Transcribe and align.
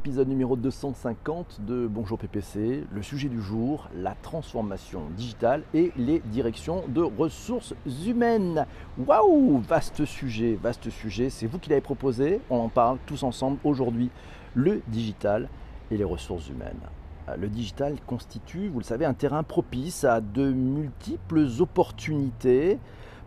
Épisode 0.00 0.28
numéro 0.28 0.56
250 0.56 1.60
de 1.66 1.86
Bonjour 1.86 2.16
PPC, 2.16 2.84
le 2.90 3.02
sujet 3.02 3.28
du 3.28 3.42
jour, 3.42 3.90
la 3.94 4.14
transformation 4.14 5.02
digitale 5.14 5.62
et 5.74 5.92
les 5.94 6.20
directions 6.20 6.84
de 6.88 7.02
ressources 7.02 7.74
humaines. 8.06 8.64
Waouh, 8.96 9.58
vaste 9.58 10.06
sujet, 10.06 10.58
vaste 10.60 10.88
sujet, 10.88 11.28
c'est 11.28 11.46
vous 11.46 11.58
qui 11.58 11.68
l'avez 11.68 11.82
proposé, 11.82 12.40
on 12.48 12.60
en 12.60 12.70
parle 12.70 12.96
tous 13.04 13.24
ensemble 13.24 13.58
aujourd'hui, 13.62 14.08
le 14.54 14.80
digital 14.88 15.50
et 15.90 15.98
les 15.98 16.04
ressources 16.04 16.48
humaines. 16.48 16.80
Euh, 17.28 17.36
le 17.36 17.48
digital 17.48 17.96
constitue, 18.06 18.68
vous 18.68 18.78
le 18.78 18.84
savez, 18.84 19.04
un 19.04 19.12
terrain 19.12 19.42
propice 19.42 20.04
à 20.04 20.22
de 20.22 20.50
multiples 20.50 21.46
opportunités 21.60 22.78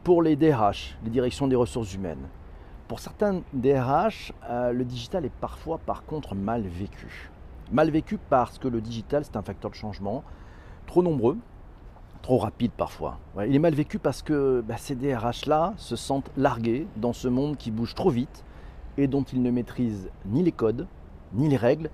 pour 0.04 0.24
les 0.24 0.36
DRH, 0.36 0.98
les 1.04 1.12
directions 1.12 1.48
des 1.48 1.56
ressources 1.56 1.94
humaines. 1.94 2.28
Pour 2.88 3.00
certains 3.00 3.42
DRH, 3.54 4.34
euh, 4.50 4.74
le 4.74 4.84
digital 4.84 5.26
est 5.26 5.32
parfois 5.32 5.78
par 5.78 6.06
contre 6.06 6.36
mal 6.36 6.64
vécu. 6.64 7.32
Mal 7.72 7.90
vécu 7.90 8.20
parce 8.30 8.60
que 8.60 8.68
le 8.68 8.82
digital 8.82 9.24
c'est 9.24 9.38
un 9.38 9.42
facteur 9.42 9.72
de 9.72 9.76
changement 9.76 10.24
trop 10.86 11.02
nombreux, 11.02 11.38
trop 12.22 12.38
rapide 12.38 12.72
parfois. 12.76 13.20
il 13.48 13.56
est 13.56 13.60
mal 13.60 13.74
vécu 13.74 14.00
parce 14.00 14.22
que 14.22 14.62
bah, 14.68 14.76
ces 14.78 14.96
DRH-là 14.96 15.74
se 15.78 15.96
sentent 15.96 16.32
largués 16.36 16.88
dans 16.98 17.14
ce 17.14 17.28
monde 17.28 17.58
qui 17.58 17.72
bouge 17.72 17.96
trop 17.96 18.10
vite 18.10 18.44
et 18.98 19.08
dont 19.08 19.24
ils 19.24 19.42
ne 19.42 19.50
maîtrisent 19.50 20.10
ni 20.26 20.44
les 20.44 20.52
codes, 20.52 20.88
ni 21.34 21.48
les 21.48 21.58
règles, 21.58 21.90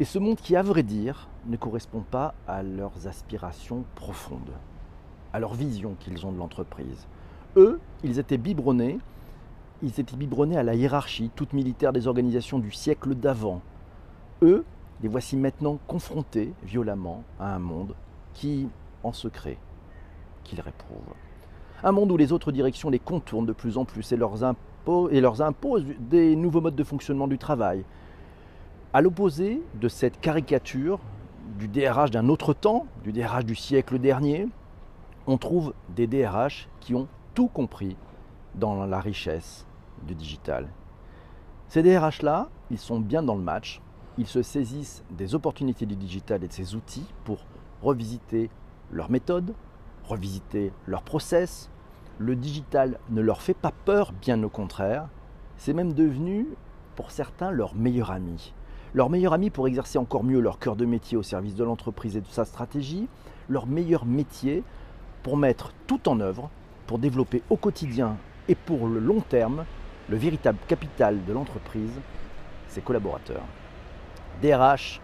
et 0.00 0.04
ce 0.04 0.18
monde 0.18 0.36
qui, 0.36 0.56
à 0.56 0.62
vrai 0.62 0.82
dire, 0.82 1.28
ne 1.46 1.56
correspond 1.56 2.00
pas 2.00 2.34
à 2.48 2.62
leurs 2.62 3.06
aspirations 3.06 3.84
profondes, 3.94 4.52
à 5.32 5.38
leur 5.38 5.54
vision 5.54 5.94
qu'ils 6.00 6.26
ont 6.26 6.32
de 6.32 6.38
l'entreprise. 6.38 7.06
Eux, 7.56 7.80
ils 8.02 8.18
étaient 8.18 8.36
biberonnés 8.36 8.98
ils 9.82 10.00
étaient 10.00 10.16
biberonnés 10.16 10.56
à 10.56 10.62
la 10.62 10.74
hiérarchie 10.74 11.30
toute 11.34 11.52
militaire 11.52 11.92
des 11.92 12.06
organisations 12.06 12.58
du 12.58 12.70
siècle 12.70 13.14
d'avant. 13.14 13.60
Eux, 14.42 14.64
les 15.02 15.08
voici 15.08 15.36
maintenant 15.36 15.78
confrontés 15.86 16.52
violemment 16.62 17.24
à 17.38 17.54
un 17.54 17.58
monde 17.58 17.94
qui, 18.32 18.68
en 19.02 19.12
secret, 19.12 19.58
qu'ils 20.44 20.60
réprouvent. 20.60 21.14
Un 21.82 21.92
monde 21.92 22.12
où 22.12 22.16
les 22.16 22.32
autres 22.32 22.52
directions 22.52 22.90
les 22.90 22.98
contournent 22.98 23.46
de 23.46 23.52
plus 23.52 23.76
en 23.76 23.84
plus 23.84 24.12
et 24.12 24.16
leur, 24.16 24.34
et 25.10 25.20
leur 25.20 25.42
imposent 25.42 25.84
des 25.98 26.36
nouveaux 26.36 26.60
modes 26.60 26.76
de 26.76 26.84
fonctionnement 26.84 27.28
du 27.28 27.38
travail. 27.38 27.84
À 28.92 29.00
l'opposé 29.00 29.60
de 29.74 29.88
cette 29.88 30.20
caricature 30.20 31.00
du 31.58 31.68
DRH 31.68 32.10
d'un 32.10 32.28
autre 32.28 32.54
temps, 32.54 32.86
du 33.02 33.12
DRH 33.12 33.44
du 33.44 33.54
siècle 33.54 33.98
dernier, 33.98 34.48
on 35.26 35.36
trouve 35.36 35.74
des 35.94 36.06
DRH 36.06 36.68
qui 36.80 36.94
ont 36.94 37.08
tout 37.34 37.48
compris 37.48 37.96
dans 38.54 38.86
la 38.86 39.00
richesse 39.00 39.66
du 40.04 40.14
digital. 40.14 40.68
Ces 41.68 41.82
DRH-là, 41.82 42.48
ils 42.70 42.78
sont 42.78 43.00
bien 43.00 43.22
dans 43.22 43.34
le 43.34 43.42
match, 43.42 43.80
ils 44.16 44.26
se 44.26 44.42
saisissent 44.42 45.02
des 45.10 45.34
opportunités 45.34 45.86
du 45.86 45.96
digital 45.96 46.44
et 46.44 46.48
de 46.48 46.52
ses 46.52 46.74
outils 46.76 47.06
pour 47.24 47.38
revisiter 47.82 48.50
leurs 48.92 49.10
méthodes, 49.10 49.54
revisiter 50.04 50.72
leurs 50.86 51.02
process. 51.02 51.70
Le 52.18 52.36
digital 52.36 52.98
ne 53.10 53.20
leur 53.20 53.42
fait 53.42 53.54
pas 53.54 53.72
peur, 53.84 54.12
bien 54.12 54.40
au 54.44 54.48
contraire. 54.48 55.08
C'est 55.56 55.72
même 55.72 55.92
devenu, 55.92 56.46
pour 56.94 57.10
certains, 57.10 57.50
leur 57.50 57.74
meilleur 57.74 58.12
ami. 58.12 58.54
Leur 58.94 59.10
meilleur 59.10 59.32
ami 59.32 59.50
pour 59.50 59.66
exercer 59.66 59.98
encore 59.98 60.22
mieux 60.22 60.38
leur 60.38 60.60
cœur 60.60 60.76
de 60.76 60.84
métier 60.84 61.16
au 61.16 61.24
service 61.24 61.56
de 61.56 61.64
l'entreprise 61.64 62.16
et 62.16 62.20
de 62.20 62.28
sa 62.28 62.44
stratégie. 62.44 63.08
Leur 63.48 63.66
meilleur 63.66 64.06
métier 64.06 64.62
pour 65.24 65.36
mettre 65.36 65.72
tout 65.88 66.08
en 66.08 66.20
œuvre, 66.20 66.50
pour 66.86 67.00
développer 67.00 67.42
au 67.50 67.56
quotidien 67.56 68.16
et 68.46 68.54
pour 68.54 68.86
le 68.86 69.00
long 69.00 69.20
terme 69.20 69.64
le 70.08 70.16
véritable 70.16 70.58
capital 70.68 71.24
de 71.24 71.32
l'entreprise, 71.32 71.92
ses 72.68 72.80
collaborateurs. 72.80 73.44
DRH 74.42 75.00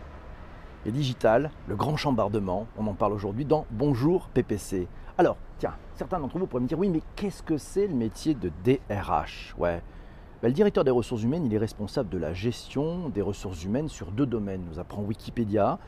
et 0.87 0.91
digital, 0.91 1.51
le 1.69 1.77
grand 1.77 1.97
chambardement, 1.97 2.67
on 2.79 2.87
en 2.87 2.95
parle 2.95 3.13
aujourd'hui 3.13 3.45
dans 3.45 3.67
Bonjour 3.71 4.29
PPC. 4.29 4.89
Alors, 5.19 5.37
tiens, 5.59 5.75
certains 5.95 6.19
d'entre 6.19 6.39
vous 6.39 6.47
pourraient 6.47 6.63
me 6.63 6.69
dire 6.69 6.79
oui, 6.79 6.89
mais 6.89 7.03
qu'est-ce 7.17 7.43
que 7.43 7.59
c'est 7.59 7.87
le 7.87 7.95
métier 7.95 8.35
de 8.35 8.51
DRH 8.65 9.55
Ouais. 9.59 9.83
Ben, 10.43 10.49
le 10.49 10.55
directeur 10.55 10.85
des 10.85 10.91
ressources 10.91 11.23
humaines, 11.23 11.45
il 11.45 11.53
est 11.53 11.59
responsable 11.59 12.09
de 12.09 12.17
la 12.17 12.33
gestion 12.33 13.11
des 13.11 13.21
ressources 13.21 13.63
humaines 13.63 13.89
sur 13.89 14.11
deux 14.11 14.25
domaines, 14.25 14.63
nous 14.71 14.79
apprend 14.79 15.03
Wikipédia. 15.03 15.79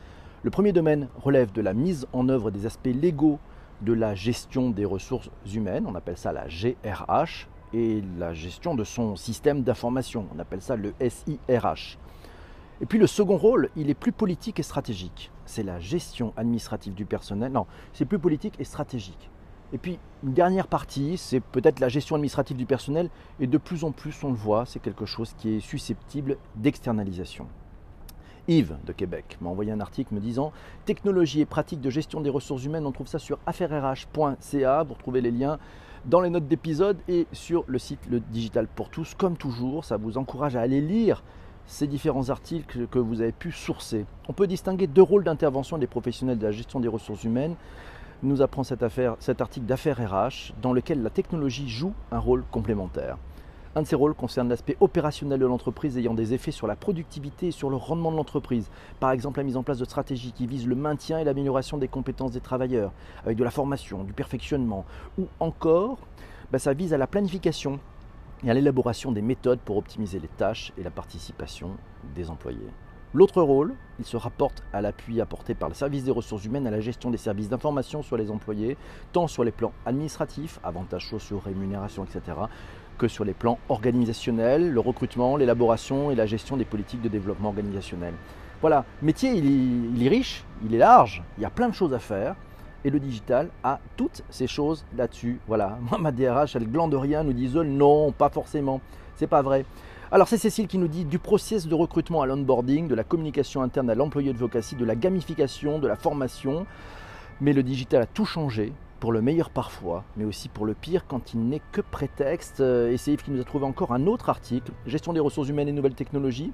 Le 0.43 0.51
premier 0.51 0.73
domaine 0.73 1.07
relève 1.23 1.51
de 1.51 1.61
la 1.61 1.73
mise 1.73 2.05
en 2.13 2.29
œuvre 2.29 2.51
des 2.51 2.67
aspects 2.67 2.85
légaux 2.93 3.39
de 3.81 3.93
la 3.93 4.13
gestion 4.13 4.69
des 4.69 4.85
ressources 4.85 5.29
humaines, 5.53 5.85
on 5.87 5.95
appelle 5.95 6.17
ça 6.17 6.31
la 6.31 6.47
GRH, 6.47 7.47
et 7.73 8.03
la 8.17 8.33
gestion 8.33 8.75
de 8.75 8.83
son 8.83 9.15
système 9.15 9.63
d'information, 9.63 10.27
on 10.35 10.39
appelle 10.39 10.61
ça 10.61 10.75
le 10.75 10.93
SIRH. 11.01 11.97
Et 12.81 12.85
puis 12.85 12.99
le 12.99 13.07
second 13.07 13.37
rôle, 13.37 13.69
il 13.75 13.89
est 13.89 13.95
plus 13.95 14.11
politique 14.11 14.59
et 14.59 14.63
stratégique. 14.63 15.31
C'est 15.45 15.63
la 15.63 15.79
gestion 15.79 16.33
administrative 16.37 16.93
du 16.93 17.05
personnel. 17.05 17.51
Non, 17.51 17.65
c'est 17.93 18.05
plus 18.05 18.19
politique 18.19 18.55
et 18.59 18.63
stratégique. 18.63 19.29
Et 19.73 19.77
puis 19.77 19.99
une 20.23 20.33
dernière 20.33 20.67
partie, 20.67 21.17
c'est 21.17 21.39
peut-être 21.39 21.79
la 21.79 21.89
gestion 21.89 22.15
administrative 22.15 22.57
du 22.57 22.65
personnel. 22.65 23.09
Et 23.39 23.47
de 23.47 23.57
plus 23.57 23.83
en 23.83 23.91
plus, 23.91 24.23
on 24.23 24.29
le 24.29 24.35
voit, 24.35 24.65
c'est 24.65 24.81
quelque 24.81 25.05
chose 25.05 25.33
qui 25.37 25.55
est 25.55 25.59
susceptible 25.59 26.37
d'externalisation. 26.55 27.47
Yves 28.47 28.75
de 28.85 28.91
Québec 28.91 29.37
m'a 29.39 29.49
envoyé 29.49 29.71
un 29.71 29.79
article 29.79 30.13
me 30.13 30.19
disant 30.19 30.51
Technologie 30.85 31.41
et 31.41 31.45
pratiques 31.45 31.79
de 31.79 31.89
gestion 31.89 32.19
des 32.19 32.29
ressources 32.29 32.65
humaines, 32.65 32.85
on 32.85 32.91
trouve 32.91 33.07
ça 33.07 33.19
sur 33.19 33.39
affairerh.ca, 33.45 34.83
vous 34.83 34.93
retrouvez 34.93 35.21
les 35.21 35.31
liens 35.31 35.59
dans 36.05 36.19
les 36.19 36.29
notes 36.29 36.47
d'épisode 36.47 36.97
et 37.07 37.27
sur 37.31 37.63
le 37.67 37.79
site 37.79 37.99
Le 38.09 38.19
Digital 38.19 38.67
pour 38.67 38.89
tous. 38.89 39.15
Comme 39.15 39.37
toujours, 39.37 39.85
ça 39.85 39.97
vous 39.97 40.17
encourage 40.17 40.55
à 40.55 40.61
aller 40.61 40.81
lire 40.81 41.23
ces 41.65 41.87
différents 41.87 42.29
articles 42.29 42.87
que 42.87 42.99
vous 42.99 43.21
avez 43.21 43.31
pu 43.31 43.51
sourcer. 43.51 44.05
On 44.27 44.33
peut 44.33 44.47
distinguer 44.47 44.87
deux 44.87 45.01
rôles 45.01 45.23
d'intervention 45.23 45.77
des 45.77 45.87
professionnels 45.87 46.37
de 46.37 46.45
la 46.45 46.51
gestion 46.51 46.81
des 46.81 46.89
ressources 46.89 47.23
humaines. 47.23 47.55
Nous 48.21 48.41
apprend 48.41 48.63
cet 48.63 49.41
article 49.41 49.65
d'affaires 49.65 49.97
RH 49.97 50.53
dans 50.61 50.73
lequel 50.73 51.01
la 51.03 51.09
technologie 51.09 51.69
joue 51.69 51.93
un 52.11 52.19
rôle 52.19 52.43
complémentaire. 52.51 53.17
Un 53.75 53.81
de 53.81 53.87
ces 53.87 53.95
rôles 53.95 54.13
concerne 54.13 54.49
l'aspect 54.49 54.77
opérationnel 54.81 55.39
de 55.39 55.47
l'entreprise 55.47 55.97
ayant 55.97 56.13
des 56.13 56.35
effets 56.35 56.51
sur 56.51 56.67
la 56.67 56.75
productivité 56.75 57.47
et 57.47 57.51
sur 57.51 57.71
le 57.71 57.75
rendement 57.75 58.11
de 58.11 58.17
l'entreprise. 58.17 58.69
Par 58.99 59.09
exemple, 59.09 59.39
la 59.39 59.43
mise 59.43 59.57
en 59.57 59.63
place 59.63 59.79
de 59.79 59.85
stratégies 59.85 60.31
qui 60.31 60.45
visent 60.45 60.67
le 60.67 60.75
maintien 60.75 61.17
et 61.17 61.23
l'amélioration 61.23 61.79
des 61.79 61.87
compétences 61.87 62.31
des 62.31 62.39
travailleurs, 62.39 62.91
avec 63.25 63.35
de 63.35 63.43
la 63.43 63.49
formation, 63.49 64.03
du 64.03 64.13
perfectionnement, 64.13 64.85
ou 65.17 65.25
encore, 65.39 65.97
bah, 66.51 66.59
ça 66.59 66.73
vise 66.73 66.93
à 66.93 66.99
la 66.99 67.07
planification 67.07 67.79
et 68.43 68.51
à 68.51 68.53
l'élaboration 68.53 69.11
des 69.11 69.23
méthodes 69.23 69.59
pour 69.59 69.77
optimiser 69.77 70.19
les 70.19 70.27
tâches 70.27 70.71
et 70.77 70.83
la 70.83 70.91
participation 70.91 71.71
des 72.13 72.29
employés. 72.29 72.69
L'autre 73.15 73.43
rôle, 73.43 73.75
il 73.99 74.05
se 74.05 74.17
rapporte 74.17 74.63
à 74.73 74.81
l'appui 74.81 75.21
apporté 75.21 75.53
par 75.53 75.69
le 75.69 75.75
service 75.75 76.03
des 76.03 76.09
ressources 76.09 76.45
humaines 76.45 76.65
à 76.65 76.71
la 76.71 76.79
gestion 76.79 77.11
des 77.11 77.17
services 77.17 77.47
d'information 77.47 78.01
sur 78.01 78.17
les 78.17 78.31
employés, 78.31 78.75
tant 79.11 79.27
sur 79.27 79.43
les 79.43 79.51
plans 79.51 79.71
administratifs, 79.85 80.59
avantages 80.63 81.09
sociaux, 81.09 81.39
rémunération, 81.43 82.05
etc., 82.05 82.37
que 82.97 83.07
sur 83.07 83.25
les 83.25 83.33
plans 83.33 83.59
organisationnels, 83.69 84.71
le 84.71 84.79
recrutement, 84.79 85.37
l'élaboration 85.37 86.11
et 86.11 86.15
la 86.15 86.25
gestion 86.25 86.57
des 86.57 86.65
politiques 86.65 87.01
de 87.01 87.09
développement 87.09 87.49
organisationnel. 87.49 88.13
Voilà, 88.61 88.85
métier, 89.01 89.31
il 89.31 90.01
est, 90.01 90.09
riche, 90.09 90.45
il 90.65 90.73
est 90.73 90.77
large, 90.77 91.21
il 91.37 91.41
y 91.41 91.45
a 91.45 91.49
plein 91.49 91.67
de 91.67 91.73
choses 91.73 91.93
à 91.93 91.99
faire. 91.99 92.35
Et 92.85 92.89
le 92.89 92.99
digital 92.99 93.49
a 93.63 93.79
toutes 93.95 94.23
ces 94.29 94.47
choses 94.47 94.85
là-dessus. 94.97 95.39
Voilà, 95.47 95.77
moi, 95.89 95.97
ma 95.97 96.11
DRH, 96.11 96.55
elle 96.55 96.69
glande 96.69 96.93
rien, 96.93 97.23
nous 97.23 97.33
dit 97.33 97.51
non, 97.53 98.11
pas 98.11 98.29
forcément. 98.29 98.81
C'est 99.15 99.27
pas 99.27 99.41
vrai. 99.41 99.65
Alors 100.11 100.27
c'est 100.27 100.37
Cécile 100.37 100.67
qui 100.67 100.77
nous 100.77 100.87
dit 100.87 101.05
du 101.05 101.17
process 101.17 101.67
de 101.67 101.73
recrutement 101.73 102.21
à 102.21 102.27
l'onboarding, 102.27 102.87
de 102.87 102.93
la 102.93 103.03
communication 103.03 103.63
interne 103.63 103.89
à 103.89 103.95
l'employé 103.95 104.31
de 104.31 104.37
vocatie, 104.37 104.75
de 104.75 104.85
la 104.85 104.95
gamification, 104.95 105.79
de 105.79 105.87
la 105.87 105.95
formation. 105.95 106.65
Mais 107.41 107.51
le 107.51 107.63
digital 107.63 108.03
a 108.03 108.05
tout 108.05 108.25
changé 108.25 108.73
pour 109.03 109.11
le 109.11 109.21
meilleur 109.21 109.49
parfois, 109.49 110.05
mais 110.15 110.23
aussi 110.23 110.47
pour 110.47 110.65
le 110.65 110.73
pire 110.73 111.05
quand 111.05 111.33
il 111.33 111.41
n'est 111.41 111.61
que 111.73 111.81
prétexte. 111.81 112.61
Euh, 112.61 112.89
et 112.89 112.95
c'est 112.95 113.11
Yves 113.11 113.21
qui 113.21 113.31
nous 113.31 113.41
a 113.41 113.43
trouvé 113.43 113.65
encore 113.65 113.91
un 113.91 114.07
autre 114.07 114.29
article, 114.29 114.71
Gestion 114.87 115.11
des 115.11 115.19
ressources 115.19 115.49
humaines 115.49 115.67
et 115.67 115.73
nouvelles 115.73 115.93
technologies. 115.93 116.53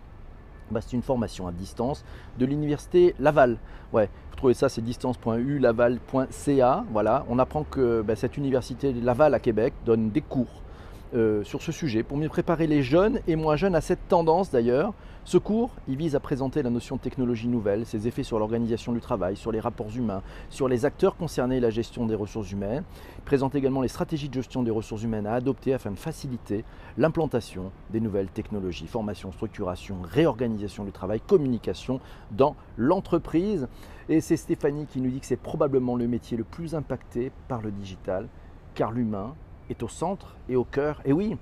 Bah, 0.71 0.81
c'est 0.81 0.93
une 0.93 1.03
formation 1.03 1.45
à 1.45 1.51
distance 1.51 2.03
de 2.39 2.47
l'université 2.47 3.13
Laval. 3.19 3.59
Ouais, 3.93 4.09
vous 4.31 4.35
trouvez 4.35 4.55
ça, 4.55 4.67
c'est 4.67 4.81
distance.u 4.81 5.59
laval.ca. 5.59 6.85
Voilà, 6.91 7.23
on 7.29 7.37
apprend 7.37 7.65
que 7.65 8.01
bah, 8.01 8.15
cette 8.15 8.35
université 8.35 8.93
Laval 8.93 9.35
à 9.35 9.39
Québec 9.39 9.75
donne 9.85 10.09
des 10.09 10.21
cours 10.21 10.63
euh, 11.15 11.43
sur 11.43 11.63
ce 11.63 11.71
sujet 11.71 12.03
pour 12.03 12.17
mieux 12.17 12.29
préparer 12.29 12.67
les 12.67 12.83
jeunes 12.83 13.19
et 13.27 13.35
moins 13.35 13.55
jeunes 13.55 13.73
à 13.73 13.81
cette 13.81 14.07
tendance 14.07 14.51
d'ailleurs. 14.51 14.93
Ce 15.25 15.37
cours, 15.37 15.71
il 15.87 15.95
vise 15.95 16.15
à 16.15 16.19
présenter 16.19 16.61
la 16.61 16.69
notion 16.69 16.97
de 16.97 17.01
technologie 17.01 17.47
nouvelle, 17.47 17.85
ses 17.85 18.07
effets 18.07 18.23
sur 18.23 18.37
l'organisation 18.37 18.93
du 18.93 18.99
travail, 18.99 19.35
sur 19.35 19.51
les 19.51 19.59
rapports 19.59 19.95
humains, 19.95 20.21
sur 20.49 20.67
les 20.67 20.85
acteurs 20.85 21.15
concernés 21.17 21.57
et 21.57 21.59
la 21.59 21.71
gestion 21.71 22.05
des 22.05 22.15
ressources 22.15 22.51
humaines. 22.51 22.83
Il 23.17 23.23
présente 23.23 23.55
également 23.55 23.81
les 23.81 23.87
stratégies 23.87 24.29
de 24.29 24.33
gestion 24.35 24.63
des 24.63 24.71
ressources 24.71 25.03
humaines 25.03 25.25
à 25.25 25.33
adopter 25.33 25.73
afin 25.73 25.91
de 25.91 25.97
faciliter 25.97 26.63
l'implantation 26.97 27.71
des 27.91 27.99
nouvelles 27.99 28.29
technologies, 28.29 28.87
formation, 28.87 29.31
structuration, 29.31 29.97
réorganisation 30.03 30.83
du 30.83 30.91
travail, 30.91 31.21
communication 31.21 31.99
dans 32.31 32.55
l'entreprise. 32.77 33.67
Et 34.09 34.21
c'est 34.21 34.37
Stéphanie 34.37 34.85
qui 34.85 35.01
nous 35.01 35.09
dit 35.09 35.19
que 35.19 35.25
c'est 35.25 35.37
probablement 35.37 35.95
le 35.95 36.07
métier 36.07 36.37
le 36.37 36.43
plus 36.43 36.75
impacté 36.75 37.31
par 37.47 37.61
le 37.61 37.71
digital, 37.71 38.27
car 38.73 38.91
l'humain 38.91 39.35
est 39.69 39.83
au 39.83 39.87
centre 39.87 40.35
et 40.47 40.55
au 40.55 40.63
cœur. 40.63 41.01
Et 41.05 41.13
oui, 41.13 41.37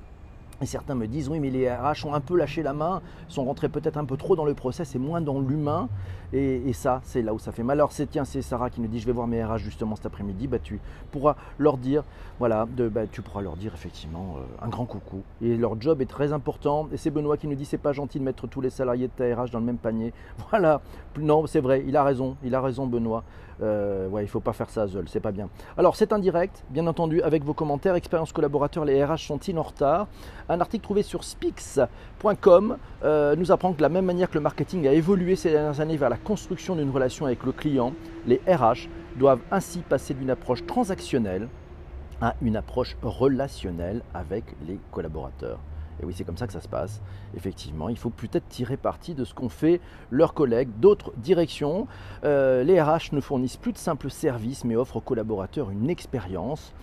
Et 0.62 0.65
certains 0.65 0.95
me 0.95 1.07
disent 1.07 1.30
oui 1.30 1.39
mais 1.39 1.50
les 1.50 1.71
RH 1.71 2.06
ont 2.06 2.13
un 2.13 2.19
peu 2.19 2.36
lâché 2.36 2.63
la 2.63 2.74
main, 2.74 3.01
sont 3.27 3.45
rentrés 3.45 3.69
peut-être 3.69 3.98
un 3.98 4.06
peu 4.06 4.18
trop 4.18 4.36
dans 4.36 4.45
le 4.45 4.54
process 4.54 4.95
et 4.95 5.00
moins 5.00 5.21
dans 5.21 5.39
l'humain. 5.39 5.89
Et, 6.33 6.74
ça, 6.74 7.00
c'est 7.06 7.21
là 7.21 7.33
où 7.33 7.39
ça 7.39 7.54
fait 7.54 7.63
mal. 7.63 7.77
Alors 7.77 7.94
c'est 7.94 8.07
tiens, 8.07 8.25
c'est 8.25 8.42
Sarah 8.42 8.69
qui 8.69 8.81
nous 8.81 8.89
dit 8.89 9.00
je 9.00 9.06
vais 9.06 9.13
voir 9.13 9.27
mes 9.27 9.44
RH 9.44 9.59
justement 9.59 9.95
cet 9.95 10.06
après-midi. 10.07 10.48
Bah, 10.48 10.59
tu 10.59 10.80
pourras 11.09 11.38
leur 11.57 11.77
dire, 11.77 12.04
voilà, 12.38 12.68
de, 12.75 12.89
bah, 12.89 13.07
tu 13.09 13.21
pourras 13.21 13.42
leur 13.42 13.56
dire 13.56 13.74
effectivement 13.74 14.36
euh, 14.38 14.65
un 14.65 14.68
grand 14.68 14.86
coucou. 14.86 15.21
Et 15.42 15.56
leur 15.56 15.80
job 15.80 16.01
est 16.01 16.09
très 16.09 16.33
important. 16.33 16.89
Et 16.92 16.98
c'est 16.98 17.12
Benoît 17.12 17.38
qui 17.38 17.48
nous 17.48 17.56
dit 17.56 17.63
c'est 17.63 17.77
pas 17.77 17.94
gentil 17.94 18.19
de 18.19 18.25
mettre 18.25 18.45
tous 18.45 18.60
les 18.60 18.69
salariés 18.69 19.07
de 19.07 19.13
ta 19.13 19.24
RH 19.24 19.51
dans 19.51 19.60
le 19.60 19.65
même 19.65 19.77
panier. 19.77 20.13
Voilà. 20.50 20.81
Non, 21.18 21.45
c'est 21.48 21.60
vrai, 21.62 21.83
il 21.88 21.95
a 21.95 22.03
raison, 22.03 22.36
il 22.44 22.53
a 22.56 22.62
raison 22.62 22.88
Benoît. 22.88 23.24
Euh, 23.62 24.07
ouais, 24.10 24.24
il 24.24 24.27
faut 24.27 24.39
pas 24.39 24.53
faire 24.53 24.69
ça 24.69 24.88
seul, 24.88 25.06
c'est 25.07 25.19
pas 25.19 25.31
bien. 25.31 25.50
Alors 25.77 25.95
c'est 25.95 26.13
un 26.13 26.19
direct, 26.19 26.63
bien 26.69 26.86
entendu, 26.88 27.21
avec 27.21 27.44
vos 27.44 27.53
commentaires. 27.53 27.95
Expérience 27.95 28.31
collaborateur, 28.31 28.86
les 28.86 29.03
RH 29.03 29.18
sont-ils 29.18 29.57
en 29.57 29.63
retard? 29.63 30.07
Un 30.49 30.61
article 30.61 30.83
trouvé 30.83 31.03
sur 31.03 31.25
spix.com 31.25 32.77
euh, 33.03 33.35
nous 33.35 33.51
apprend 33.51 33.73
que 33.73 33.77
de 33.77 33.81
la 33.81 33.89
même 33.89 34.05
manière 34.05 34.29
que 34.29 34.35
le 34.35 34.41
marketing 34.41 34.88
a 34.88 34.94
évolué 34.94 35.35
ces 35.35 35.51
dernières 35.51 35.81
années 35.81 35.97
vers 35.97 36.09
la 36.09 36.17
construction 36.17 36.75
d'une 36.75 36.89
relation 36.89 37.25
avec 37.25 37.44
le 37.44 37.51
client, 37.51 37.94
les 38.25 38.39
RH 38.47 38.88
doivent 39.17 39.41
ainsi 39.51 39.79
passer 39.79 40.13
d'une 40.13 40.29
approche 40.29 40.65
transactionnelle 40.65 41.49
à 42.21 42.35
une 42.41 42.55
approche 42.55 42.95
relationnelle 43.01 44.01
avec 44.13 44.45
les 44.65 44.79
collaborateurs. 44.91 45.59
Et 46.01 46.05
oui, 46.05 46.13
c'est 46.15 46.23
comme 46.23 46.38
ça 46.38 46.47
que 46.47 46.53
ça 46.53 46.61
se 46.61 46.67
passe. 46.67 47.01
Effectivement, 47.35 47.89
il 47.89 47.97
faut 47.97 48.09
peut-être 48.09 48.47
tirer 48.47 48.77
parti 48.77 49.15
de 49.15 49.25
ce 49.25 49.33
qu'ont 49.33 49.50
fait 49.50 49.81
leurs 50.11 50.33
collègues 50.33 50.69
d'autres 50.79 51.11
directions. 51.17 51.88
Euh, 52.23 52.63
les 52.63 52.81
RH 52.81 53.13
ne 53.13 53.19
fournissent 53.19 53.57
plus 53.57 53.73
de 53.73 53.77
simples 53.77 54.09
services, 54.09 54.63
mais 54.63 54.75
offrent 54.75 54.97
aux 54.97 55.01
collaborateurs 55.01 55.71
une 55.71 55.89
expérience. 55.89 56.73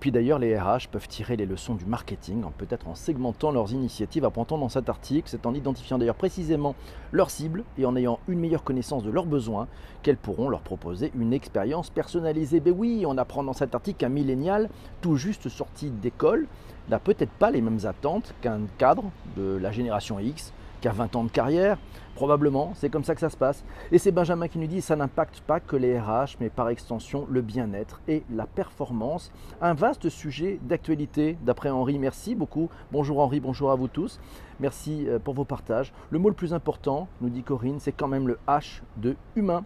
Puis 0.00 0.12
d'ailleurs, 0.12 0.38
les 0.38 0.58
RH 0.58 0.88
peuvent 0.90 1.08
tirer 1.08 1.36
les 1.36 1.46
leçons 1.46 1.74
du 1.74 1.86
marketing, 1.86 2.44
peut-être 2.58 2.86
en 2.86 2.94
segmentant 2.94 3.50
leurs 3.50 3.72
initiatives, 3.72 4.24
apprendant 4.24 4.58
dans 4.58 4.68
cet 4.68 4.88
article, 4.88 5.28
c'est 5.28 5.46
en 5.46 5.54
identifiant 5.54 5.96
d'ailleurs 5.96 6.16
précisément 6.16 6.74
leurs 7.12 7.30
cibles 7.30 7.64
et 7.78 7.86
en 7.86 7.96
ayant 7.96 8.18
une 8.28 8.38
meilleure 8.38 8.62
connaissance 8.62 9.02
de 9.02 9.10
leurs 9.10 9.26
besoins, 9.26 9.68
qu'elles 10.02 10.18
pourront 10.18 10.48
leur 10.48 10.60
proposer 10.60 11.12
une 11.18 11.32
expérience 11.32 11.88
personnalisée. 11.88 12.60
Ben 12.60 12.74
oui, 12.76 13.04
on 13.06 13.16
apprend 13.16 13.42
dans 13.42 13.54
cet 13.54 13.74
article 13.74 13.98
qu'un 13.98 14.10
millénial, 14.10 14.68
tout 15.00 15.16
juste 15.16 15.48
sorti 15.48 15.90
d'école, 15.90 16.46
n'a 16.90 16.98
peut-être 16.98 17.32
pas 17.32 17.50
les 17.50 17.62
mêmes 17.62 17.80
attentes 17.84 18.34
qu'un 18.42 18.60
cadre 18.78 19.04
de 19.36 19.56
la 19.56 19.72
génération 19.72 20.20
X 20.20 20.52
qui 20.80 20.88
a 20.88 20.92
20 20.92 21.16
ans 21.16 21.24
de 21.24 21.30
carrière. 21.30 21.78
Probablement, 22.14 22.72
c'est 22.74 22.88
comme 22.88 23.04
ça 23.04 23.14
que 23.14 23.20
ça 23.20 23.28
se 23.28 23.36
passe. 23.36 23.62
Et 23.92 23.98
c'est 23.98 24.10
Benjamin 24.10 24.48
qui 24.48 24.58
nous 24.58 24.66
dit 24.66 24.80
ça 24.80 24.96
n'impacte 24.96 25.40
pas 25.40 25.60
que 25.60 25.76
les 25.76 25.98
RH, 25.98 26.36
mais 26.40 26.48
par 26.48 26.70
extension 26.70 27.26
le 27.30 27.42
bien-être 27.42 28.00
et 28.08 28.24
la 28.34 28.46
performance. 28.46 29.30
Un 29.60 29.74
vaste 29.74 30.08
sujet 30.08 30.58
d'actualité 30.62 31.36
d'après 31.42 31.68
Henri. 31.68 31.98
Merci 31.98 32.34
beaucoup. 32.34 32.70
Bonjour 32.90 33.20
Henri, 33.20 33.40
bonjour 33.40 33.70
à 33.70 33.74
vous 33.74 33.88
tous. 33.88 34.18
Merci 34.60 35.06
euh, 35.06 35.18
pour 35.18 35.34
vos 35.34 35.44
partages. 35.44 35.92
Le 36.10 36.18
mot 36.18 36.30
le 36.30 36.34
plus 36.34 36.54
important, 36.54 37.08
nous 37.20 37.28
dit 37.28 37.42
Corinne, 37.42 37.80
c'est 37.80 37.92
quand 37.92 38.08
même 38.08 38.26
le 38.26 38.38
H 38.48 38.80
de 38.96 39.14
humain. 39.34 39.64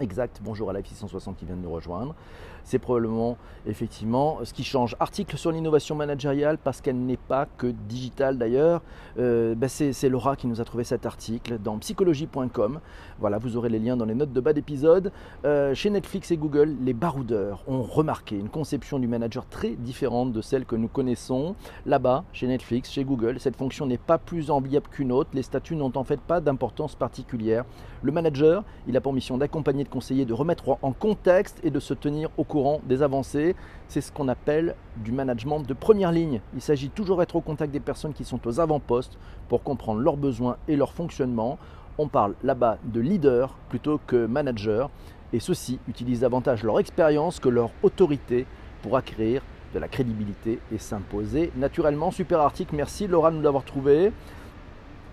Exact, 0.00 0.40
bonjour 0.44 0.70
à 0.70 0.72
Life 0.72 0.86
660 0.86 1.36
qui 1.36 1.44
vient 1.44 1.56
de 1.56 1.62
nous 1.62 1.72
rejoindre. 1.72 2.14
C'est 2.68 2.78
probablement 2.78 3.38
effectivement 3.66 4.40
ce 4.44 4.52
qui 4.52 4.62
change. 4.62 4.94
Article 5.00 5.38
sur 5.38 5.50
l'innovation 5.50 5.94
managériale 5.94 6.58
parce 6.58 6.82
qu'elle 6.82 6.98
n'est 6.98 7.16
pas 7.16 7.46
que 7.56 7.68
digitale 7.88 8.36
d'ailleurs. 8.36 8.82
Euh, 9.18 9.54
ben, 9.54 9.70
c'est 9.70 10.08
Laura 10.10 10.36
qui 10.36 10.46
nous 10.46 10.60
a 10.60 10.64
trouvé 10.64 10.84
cet 10.84 11.06
article 11.06 11.56
dans 11.64 11.78
psychologie.com. 11.78 12.80
Voilà, 13.20 13.38
vous 13.38 13.56
aurez 13.56 13.70
les 13.70 13.78
liens 13.78 13.96
dans 13.96 14.04
les 14.04 14.14
notes 14.14 14.34
de 14.34 14.40
bas 14.42 14.52
d'épisode. 14.52 15.12
Euh, 15.46 15.74
chez 15.74 15.88
Netflix 15.88 16.30
et 16.30 16.36
Google, 16.36 16.76
les 16.82 16.92
baroudeurs 16.92 17.62
ont 17.66 17.80
remarqué 17.80 18.36
une 18.36 18.50
conception 18.50 18.98
du 18.98 19.08
manager 19.08 19.46
très 19.46 19.70
différente 19.70 20.34
de 20.34 20.42
celle 20.42 20.66
que 20.66 20.76
nous 20.76 20.88
connaissons. 20.88 21.54
Là-bas, 21.86 22.24
chez 22.34 22.48
Netflix, 22.48 22.90
chez 22.90 23.04
Google, 23.04 23.40
cette 23.40 23.56
fonction 23.56 23.86
n'est 23.86 23.96
pas 23.96 24.18
plus 24.18 24.50
enviable 24.50 24.88
qu'une 24.90 25.10
autre. 25.10 25.30
Les 25.32 25.42
statuts 25.42 25.74
n'ont 25.74 25.96
en 25.96 26.04
fait 26.04 26.20
pas 26.20 26.42
d'importance 26.42 26.96
particulière. 26.96 27.64
Le 28.02 28.12
manager, 28.12 28.62
il 28.86 28.94
a 28.94 29.00
pour 29.00 29.14
mission 29.14 29.38
d'accompagner, 29.38 29.84
de 29.84 29.88
conseiller, 29.88 30.26
de 30.26 30.34
remettre 30.34 30.76
en 30.82 30.92
contexte 30.92 31.60
et 31.64 31.70
de 31.70 31.80
se 31.80 31.94
tenir 31.94 32.28
au 32.36 32.44
courant 32.44 32.57
des 32.84 33.02
avancées. 33.02 33.54
C'est 33.88 34.00
ce 34.00 34.12
qu'on 34.12 34.28
appelle 34.28 34.74
du 34.96 35.12
management 35.12 35.60
de 35.60 35.74
première 35.74 36.12
ligne. 36.12 36.40
Il 36.54 36.60
s'agit 36.60 36.90
toujours 36.90 37.18
d'être 37.18 37.36
au 37.36 37.40
contact 37.40 37.72
des 37.72 37.80
personnes 37.80 38.12
qui 38.12 38.24
sont 38.24 38.46
aux 38.46 38.60
avant-postes 38.60 39.18
pour 39.48 39.62
comprendre 39.62 40.00
leurs 40.00 40.16
besoins 40.16 40.56
et 40.68 40.76
leur 40.76 40.92
fonctionnement. 40.92 41.58
On 41.98 42.08
parle 42.08 42.34
là-bas 42.42 42.78
de 42.84 43.00
leader 43.00 43.56
plutôt 43.68 44.00
que 44.06 44.26
manager 44.26 44.90
et 45.32 45.40
ceux-ci 45.40 45.78
utilisent 45.88 46.20
davantage 46.20 46.62
leur 46.62 46.78
expérience 46.78 47.40
que 47.40 47.48
leur 47.48 47.70
autorité 47.82 48.46
pour 48.82 48.96
acquérir 48.96 49.42
de 49.74 49.78
la 49.78 49.88
crédibilité 49.88 50.58
et 50.72 50.78
s'imposer 50.78 51.52
naturellement. 51.56 52.10
Super 52.10 52.40
article, 52.40 52.74
merci 52.74 53.06
Laura 53.06 53.30
de 53.30 53.36
nous 53.36 53.42
l'avoir 53.42 53.64
trouvé. 53.64 54.12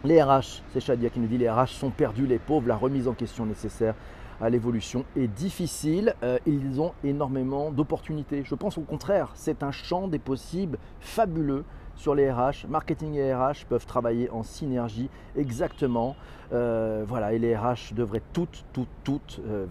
Les 0.03 0.21
RH, 0.21 0.61
c'est 0.71 0.79
Shadia 0.79 1.09
qui 1.09 1.19
nous 1.19 1.27
dit 1.27 1.37
les 1.37 1.49
RH 1.49 1.67
sont 1.67 1.89
perdus, 1.89 2.27
les 2.27 2.39
pauvres, 2.39 2.67
la 2.67 2.75
remise 2.75 3.07
en 3.07 3.13
question 3.13 3.45
nécessaire 3.45 3.95
à 4.41 4.49
l'évolution 4.49 5.05
est 5.15 5.27
difficile. 5.27 6.15
Euh, 6.23 6.37
ils 6.45 6.81
ont 6.81 6.93
énormément 7.03 7.71
d'opportunités. 7.71 8.43
Je 8.43 8.55
pense 8.55 8.77
au 8.77 8.81
contraire, 8.81 9.31
c'est 9.35 9.63
un 9.63 9.71
champ 9.71 10.07
des 10.07 10.19
possibles 10.19 10.77
fabuleux 10.99 11.63
sur 11.95 12.13
les 12.13 12.29
RH. 12.29 12.67
Marketing 12.67 13.15
et 13.15 13.33
RH 13.33 13.65
peuvent 13.69 13.85
travailler 13.85 14.29
en 14.29 14.43
synergie 14.43 15.09
exactement. 15.37 16.15
Euh, 16.53 17.03
voilà, 17.07 17.33
et 17.33 17.39
les 17.39 17.55
RH 17.55 17.93
devraient 17.95 18.21
toutes, 18.33 18.65
toutes, 18.73 18.87
toutes 19.03 19.41
euh, 19.47 19.65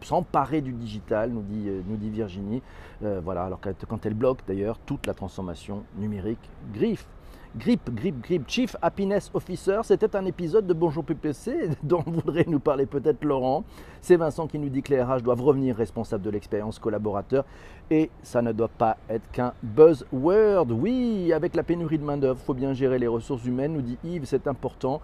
s'emparer 0.00 0.60
du 0.60 0.72
digital, 0.72 1.30
nous 1.30 1.42
dit, 1.42 1.68
nous 1.86 1.96
dit 1.96 2.10
Virginie. 2.10 2.62
voilà, 3.02 3.44
alors 3.44 3.60
quand 3.60 4.06
elle 4.06 4.14
bloque 4.14 4.40
d'ailleurs 4.46 4.78
toute 4.78 5.06
la 5.06 5.14
transformation 5.14 5.84
numérique 5.98 6.38
griffe 6.72 7.06
Grip, 7.56 7.92
Grip, 7.92 8.22
Grip, 8.22 8.44
Chief 8.46 8.76
Happiness 8.80 9.28
Officer. 9.34 9.80
C'était 9.82 10.14
un 10.14 10.24
épisode 10.24 10.68
de 10.68 10.72
Bonjour 10.72 11.04
PPC 11.04 11.70
dont 11.82 12.04
voudrait 12.06 12.44
nous 12.46 12.60
parler 12.60 12.86
peut-être 12.86 13.24
Laurent. 13.24 13.64
C'est 14.00 14.14
Vincent 14.14 14.46
qui 14.46 14.56
nous 14.60 14.68
dit 14.68 14.82
que 14.82 14.94
les 14.94 15.02
RH 15.02 15.22
doivent 15.22 15.42
revenir 15.42 15.74
responsables 15.74 16.22
de 16.22 16.30
l'expérience 16.30 16.78
collaborateur 16.78 17.44
et 17.90 18.08
ça 18.22 18.40
ne 18.40 18.52
doit 18.52 18.68
pas 18.68 18.98
être 19.08 19.28
qu'un 19.32 19.52
buzzword. 19.64 20.70
Oui, 20.70 21.32
avec 21.32 21.56
la 21.56 21.64
pénurie 21.64 21.98
de 21.98 22.04
main-d'œuvre, 22.04 22.38
il 22.40 22.46
faut 22.46 22.54
bien 22.54 22.72
gérer 22.72 23.00
les 23.00 23.08
ressources 23.08 23.44
humaines, 23.44 23.72
nous 23.72 23.82
dit 23.82 23.98
Yves, 24.04 24.26
c'est 24.26 24.46
important. 24.46 25.00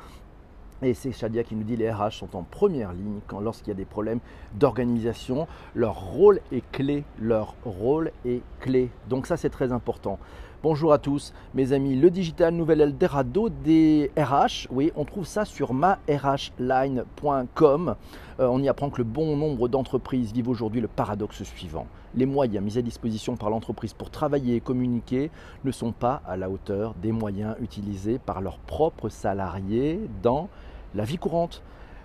Et 0.83 0.95
c'est 0.95 1.11
Shadia 1.11 1.43
qui 1.43 1.57
nous 1.57 1.65
dit 1.65 1.75
les 1.75 1.91
RH 1.91 2.13
sont 2.13 2.37
en 2.37 2.43
première 2.43 2.93
ligne 2.93 3.21
quand 3.27 3.41
lorsqu'il 3.41 3.69
y 3.69 3.71
a 3.73 3.75
des 3.75 3.87
problèmes 3.87 4.21
d'organisation. 4.55 5.49
Leur 5.75 5.99
rôle 5.99 6.41
est 6.53 6.63
clé. 6.71 7.03
Leur 7.19 7.55
rôle 7.65 8.13
est 8.25 8.43
clé. 8.61 8.91
Donc 9.09 9.27
ça 9.27 9.37
c'est 9.37 9.51
très 9.51 9.73
important. 9.73 10.19
Bonjour 10.63 10.95
à 10.95 10.99
tous, 10.99 11.35
mes 11.53 11.75
amis. 11.75 11.97
Le 11.97 12.11
digital 12.11 12.55
nouvel 12.55 12.81
Eldorado 12.81 13.51
des 13.51 14.11
RH. 14.17 14.69
Oui, 14.71 14.91
on 14.97 15.05
trouve 15.05 15.27
ça 15.27 15.45
sur 15.45 15.75
marhline.com. 15.75 17.95
Euh, 18.41 18.49
on 18.49 18.63
y 18.63 18.69
apprend 18.69 18.89
que 18.89 18.97
le 18.97 19.05
bon 19.05 19.37
nombre 19.37 19.69
d'entreprises 19.69 20.33
vivent 20.33 20.49
aujourd'hui 20.49 20.81
le 20.81 20.89
paradoxe 20.89 21.43
suivant. 21.43 21.87
Les 22.15 22.25
moyens 22.25 22.65
mis 22.65 22.79
à 22.79 22.83
disposition 22.83 23.37
par 23.37 23.51
l'entreprise 23.51 23.93
pour 23.93 24.09
travailler 24.11 24.57
et 24.57 24.61
communiquer 24.61 25.31
ne 25.65 25.71
sont 25.71 25.93
pas 25.93 26.23
à 26.27 26.39
la 26.39 26.49
hauteur 26.49 26.95
des 27.03 27.13
moyens 27.13 27.55
utilisés 27.61 28.19
par 28.19 28.41
leurs 28.41 28.59
propres 28.59 29.11
salariés 29.11 30.01
dans 30.23 30.49
la 30.95 31.05
vie 31.05 31.19
courante. 31.19 31.63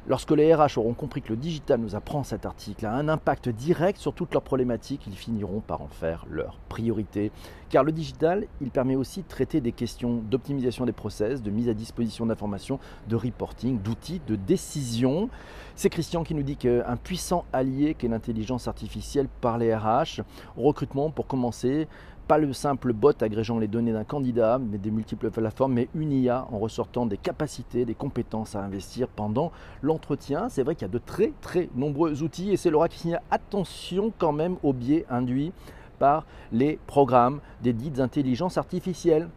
Lorsque 0.08 0.31
les 0.31 0.53
RH 0.53 0.77
auront 0.77 0.96
compris 0.96 1.22
que 1.22 1.29
le 1.29 1.36
digital, 1.36 1.79
nous 1.79 1.96
apprend 1.96 2.24
cet 2.24 2.48
article, 2.48 2.88
a 2.88 2.93
un 2.93 3.08
impact 3.08 3.50
direct 3.50 4.00
sur 4.00 4.13
toutes 4.13 4.34
leurs 4.34 4.41
problématiques, 4.41 5.03
ils 5.05 5.15
finiront 5.15 5.60
par 5.60 5.84
en 5.84 5.88
faire 5.88 6.25
leur 6.27 6.58
priorité. 6.70 7.31
Car 7.70 7.84
le 7.84 7.91
digital, 7.91 8.48
il 8.62 8.72
permet 8.72 8.96
aussi 8.96 9.22
de 9.22 9.27
traiter 9.27 9.62
des 9.62 9.72
questions 9.72 10.15
d'optimisation 10.15 10.86
des 10.86 10.91
process, 10.91 11.43
de 11.43 11.51
mise 11.51 11.70
à 11.70 11.75
disposition 11.75 12.25
d'informations, 12.25 12.79
de 13.10 13.15
reporting, 13.15 13.79
d'outils, 13.79 14.22
de 14.27 14.36
décision. 14.36 15.29
C'est 15.75 15.91
Christian 15.91 16.24
qui 16.24 16.34
nous 16.34 16.43
dit 16.43 16.58
qu'un 16.58 16.98
puissant 16.98 17.46
allié 17.53 17.93
qu'est 17.93 18.08
l'intelligence 18.08 18.67
artificielle 18.67 19.27
par 19.39 19.60
les 19.60 19.74
RH, 19.74 20.22
recrutement 20.58 21.12
pour 21.12 21.27
commencer, 21.27 21.88
pas 22.31 22.38
le 22.38 22.53
simple 22.53 22.93
bot 22.93 23.11
agrégeant 23.21 23.59
les 23.59 23.67
données 23.67 23.91
d'un 23.91 24.05
candidat, 24.05 24.57
mais 24.57 24.77
des 24.77 24.89
multiples 24.89 25.29
plateformes, 25.31 25.73
mais 25.73 25.89
une 25.93 26.13
IA 26.13 26.47
en 26.50 26.59
ressortant 26.59 27.05
des 27.05 27.17
capacités, 27.17 27.83
des 27.83 27.93
compétences 27.93 28.55
à 28.55 28.63
investir 28.63 29.09
pendant 29.09 29.51
l'entretien. 29.81 30.47
C'est 30.47 30.63
vrai 30.63 30.75
qu'il 30.75 30.83
y 30.88 30.89
a 30.89 30.93
de 30.93 30.97
très 30.97 31.33
très 31.41 31.67
nombreux 31.75 32.23
outils 32.23 32.51
et 32.53 32.55
c'est 32.55 32.69
Laura 32.69 32.88
qui 32.88 33.00
signale 33.00 33.21
attention 33.31 34.13
quand 34.17 34.31
même 34.31 34.55
au 34.63 34.71
biais 34.71 35.05
induit 35.09 35.51
par 36.00 36.25
les 36.53 36.79
programmes 36.88 37.41
des 37.63 37.73
dites 37.73 38.00
intelligences 38.00 38.57
artificielles. 38.57 39.27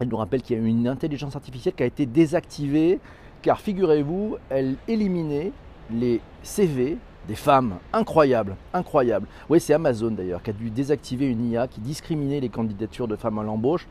Elle 0.00 0.08
nous 0.08 0.16
rappelle 0.16 0.42
qu'il 0.42 0.56
y 0.56 0.60
a 0.60 0.66
une 0.66 0.88
intelligence 0.88 1.36
artificielle 1.36 1.74
qui 1.74 1.84
a 1.84 1.86
été 1.86 2.04
désactivée 2.04 2.98
car 3.42 3.60
figurez-vous, 3.60 4.38
elle 4.50 4.74
éliminait 4.88 5.52
les 5.88 6.20
CV 6.42 6.98
des 7.28 7.34
femmes 7.34 7.76
incroyables, 7.92 8.56
incroyables. 8.72 9.26
Oui, 9.48 9.60
c'est 9.60 9.74
Amazon 9.74 10.10
d'ailleurs 10.10 10.42
qui 10.42 10.50
a 10.50 10.52
dû 10.52 10.70
désactiver 10.70 11.26
une 11.26 11.50
IA 11.50 11.68
qui 11.68 11.80
discriminait 11.80 12.40
les 12.40 12.48
candidatures 12.48 13.08
de 13.08 13.16
femmes 13.16 13.38
à 13.38 13.42
l'embauche. 13.42 13.86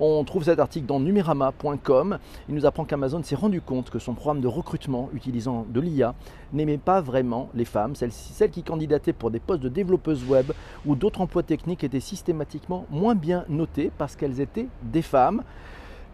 On 0.00 0.22
trouve 0.22 0.44
cet 0.44 0.60
article 0.60 0.86
dans 0.86 1.00
numerama.com. 1.00 2.18
Il 2.48 2.54
nous 2.54 2.66
apprend 2.66 2.84
qu'Amazon 2.84 3.22
s'est 3.24 3.34
rendu 3.34 3.60
compte 3.60 3.90
que 3.90 3.98
son 3.98 4.14
programme 4.14 4.40
de 4.40 4.46
recrutement 4.46 5.10
utilisant 5.12 5.66
de 5.68 5.80
l'IA 5.80 6.14
n'aimait 6.52 6.78
pas 6.78 7.00
vraiment 7.00 7.50
les 7.54 7.64
femmes. 7.64 7.96
Celles, 7.96 8.12
celles 8.12 8.50
qui 8.50 8.62
candidataient 8.62 9.12
pour 9.12 9.32
des 9.32 9.40
postes 9.40 9.62
de 9.62 9.68
développeuses 9.68 10.24
web 10.24 10.52
ou 10.86 10.94
d'autres 10.94 11.20
emplois 11.20 11.42
techniques 11.42 11.82
étaient 11.82 11.98
systématiquement 11.98 12.86
moins 12.90 13.16
bien 13.16 13.44
notées 13.48 13.90
parce 13.98 14.14
qu'elles 14.14 14.40
étaient 14.40 14.68
des 14.82 15.02
femmes. 15.02 15.42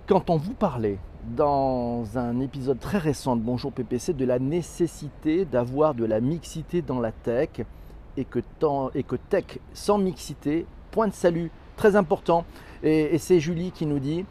Quand 0.06 0.30
on 0.30 0.36
vous 0.36 0.54
parlait 0.54 0.98
dans 1.36 2.04
un 2.16 2.40
épisode 2.40 2.78
très 2.78 2.98
récent 2.98 3.36
de 3.36 3.40
Bonjour 3.40 3.72
PPC 3.72 4.12
de 4.12 4.24
la 4.24 4.38
nécessité 4.38 5.44
d'avoir 5.44 5.94
de 5.94 6.04
la 6.04 6.20
mixité 6.20 6.82
dans 6.82 7.00
la 7.00 7.12
tech 7.12 7.48
et 8.16 8.24
que, 8.24 8.40
tech 9.28 9.58
sans 9.72 9.98
mixité, 9.98 10.66
point 10.90 11.08
de 11.08 11.12
salut, 11.12 11.50
très 11.76 11.96
important. 11.96 12.44
Et, 12.82 13.14
et 13.14 13.18
c'est 13.18 13.40
Julie 13.40 13.72
qui 13.72 13.86
nous 13.86 13.98
dit 13.98 14.24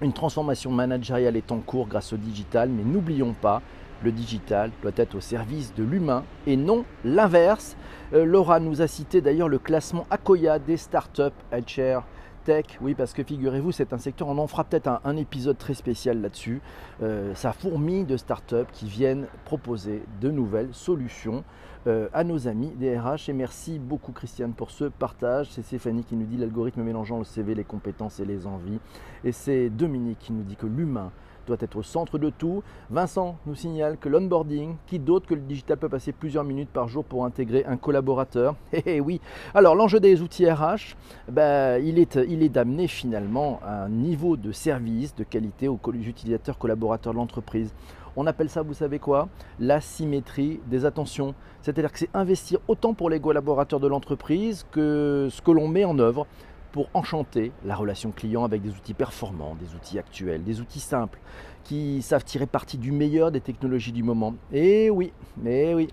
une 0.00 0.12
transformation 0.12 0.72
managériale 0.72 1.36
est 1.36 1.52
en 1.52 1.58
cours 1.58 1.86
grâce 1.86 2.12
au 2.12 2.16
digital, 2.16 2.68
mais 2.68 2.82
n'oublions 2.82 3.34
pas, 3.34 3.62
le 4.02 4.10
digital 4.10 4.70
doit 4.82 4.92
être 4.96 5.14
au 5.14 5.20
service 5.20 5.74
de 5.74 5.84
l'humain 5.84 6.24
et 6.46 6.56
non 6.56 6.84
l'inverse. 7.04 7.76
Euh, 8.12 8.24
Laura 8.24 8.58
nous 8.58 8.82
a 8.82 8.88
cité 8.88 9.20
d'ailleurs 9.20 9.48
le 9.48 9.58
classement 9.58 10.06
Akoya 10.10 10.58
des 10.58 10.76
startups 10.76 11.30
HR 11.52 12.02
tech, 12.44 12.64
oui, 12.80 12.94
parce 12.94 13.12
que 13.12 13.22
figurez-vous, 13.22 13.72
c'est 13.72 13.92
un 13.92 13.98
secteur, 13.98 14.28
on 14.28 14.38
en 14.38 14.46
fera 14.46 14.64
peut-être 14.64 15.00
un, 15.04 15.16
épisode 15.16 15.58
très 15.58 15.74
spécial 15.74 16.20
là-dessus. 16.20 16.60
Euh, 17.02 17.34
ça 17.34 17.52
fourmille 17.52 18.04
de 18.04 18.16
startups 18.16 18.70
qui 18.72 18.86
viennent 18.86 19.26
proposer 19.44 20.02
de 20.20 20.30
nouvelles 20.30 20.70
solutions 20.72 21.44
à 21.86 22.24
nos 22.24 22.48
amis 22.48 22.70
des 22.76 22.98
RH. 22.98 23.28
Et 23.28 23.32
merci 23.32 23.78
beaucoup, 23.78 24.12
Christiane, 24.12 24.52
pour 24.52 24.70
ce 24.70 24.84
partage. 24.84 25.48
C'est 25.50 25.62
Stéphanie 25.62 26.04
qui 26.04 26.16
nous 26.16 26.26
dit 26.26 26.36
l'algorithme 26.36 26.82
mélangeant 26.82 27.18
le 27.18 27.24
CV, 27.24 27.54
les 27.54 27.64
compétences 27.64 28.20
et 28.20 28.24
les 28.24 28.46
envies. 28.46 28.78
Et 29.24 29.32
c'est 29.32 29.70
Dominique 29.70 30.18
qui 30.20 30.32
nous 30.32 30.42
dit 30.42 30.56
que 30.56 30.66
l'humain 30.66 31.10
doit 31.46 31.56
être 31.60 31.76
au 31.76 31.82
centre 31.82 32.18
de 32.18 32.30
tout. 32.30 32.62
Vincent 32.90 33.36
nous 33.46 33.54
signale 33.54 33.96
que 33.98 34.08
l'onboarding, 34.08 34.76
qui 34.86 34.98
d'autre 34.98 35.26
que 35.26 35.34
le 35.34 35.40
digital 35.40 35.76
peut 35.76 35.88
passer 35.88 36.12
plusieurs 36.12 36.44
minutes 36.44 36.68
par 36.68 36.88
jour 36.88 37.04
pour 37.04 37.24
intégrer 37.24 37.64
un 37.64 37.76
collaborateur. 37.76 38.54
Eh, 38.74 38.82
eh 38.86 39.00
oui. 39.00 39.20
Alors 39.54 39.74
l'enjeu 39.74 40.00
des 40.00 40.22
outils 40.22 40.50
RH, 40.50 40.96
ben, 41.28 41.82
il 41.84 41.98
est 41.98 42.48
d'amener 42.48 42.88
finalement 42.88 43.60
un 43.66 43.88
niveau 43.88 44.36
de 44.36 44.50
service, 44.50 45.14
de 45.14 45.24
qualité 45.24 45.68
aux 45.68 45.78
utilisateurs 45.92 46.56
collaborateurs 46.56 47.12
de 47.12 47.18
l'entreprise. 47.18 47.74
On 48.16 48.26
appelle 48.26 48.50
ça, 48.50 48.62
vous 48.62 48.74
savez 48.74 48.98
quoi 48.98 49.28
La 49.58 49.80
symétrie 49.80 50.60
des 50.66 50.84
attentions. 50.84 51.34
C'est-à-dire 51.62 51.90
que 51.90 51.98
c'est 51.98 52.10
investir 52.12 52.58
autant 52.68 52.92
pour 52.92 53.08
les 53.08 53.20
collaborateurs 53.20 53.80
de 53.80 53.86
l'entreprise 53.86 54.66
que 54.70 55.28
ce 55.30 55.40
que 55.40 55.50
l'on 55.50 55.66
met 55.66 55.84
en 55.84 55.98
œuvre 55.98 56.26
pour 56.72 56.88
enchanter 56.94 57.52
la 57.64 57.74
relation 57.74 58.10
client 58.10 58.44
avec 58.44 58.62
des 58.62 58.70
outils 58.70 58.94
performants, 58.94 59.56
des 59.60 59.74
outils 59.74 59.98
actuels, 59.98 60.42
des 60.42 60.60
outils 60.60 60.80
simples 60.80 61.18
qui 61.64 62.02
savent 62.02 62.24
tirer 62.24 62.46
parti 62.46 62.78
du 62.78 62.92
meilleur 62.92 63.30
des 63.30 63.40
technologies 63.40 63.92
du 63.92 64.02
moment. 64.02 64.34
Et 64.52 64.90
oui, 64.90 65.12
mais 65.36 65.74
oui, 65.74 65.88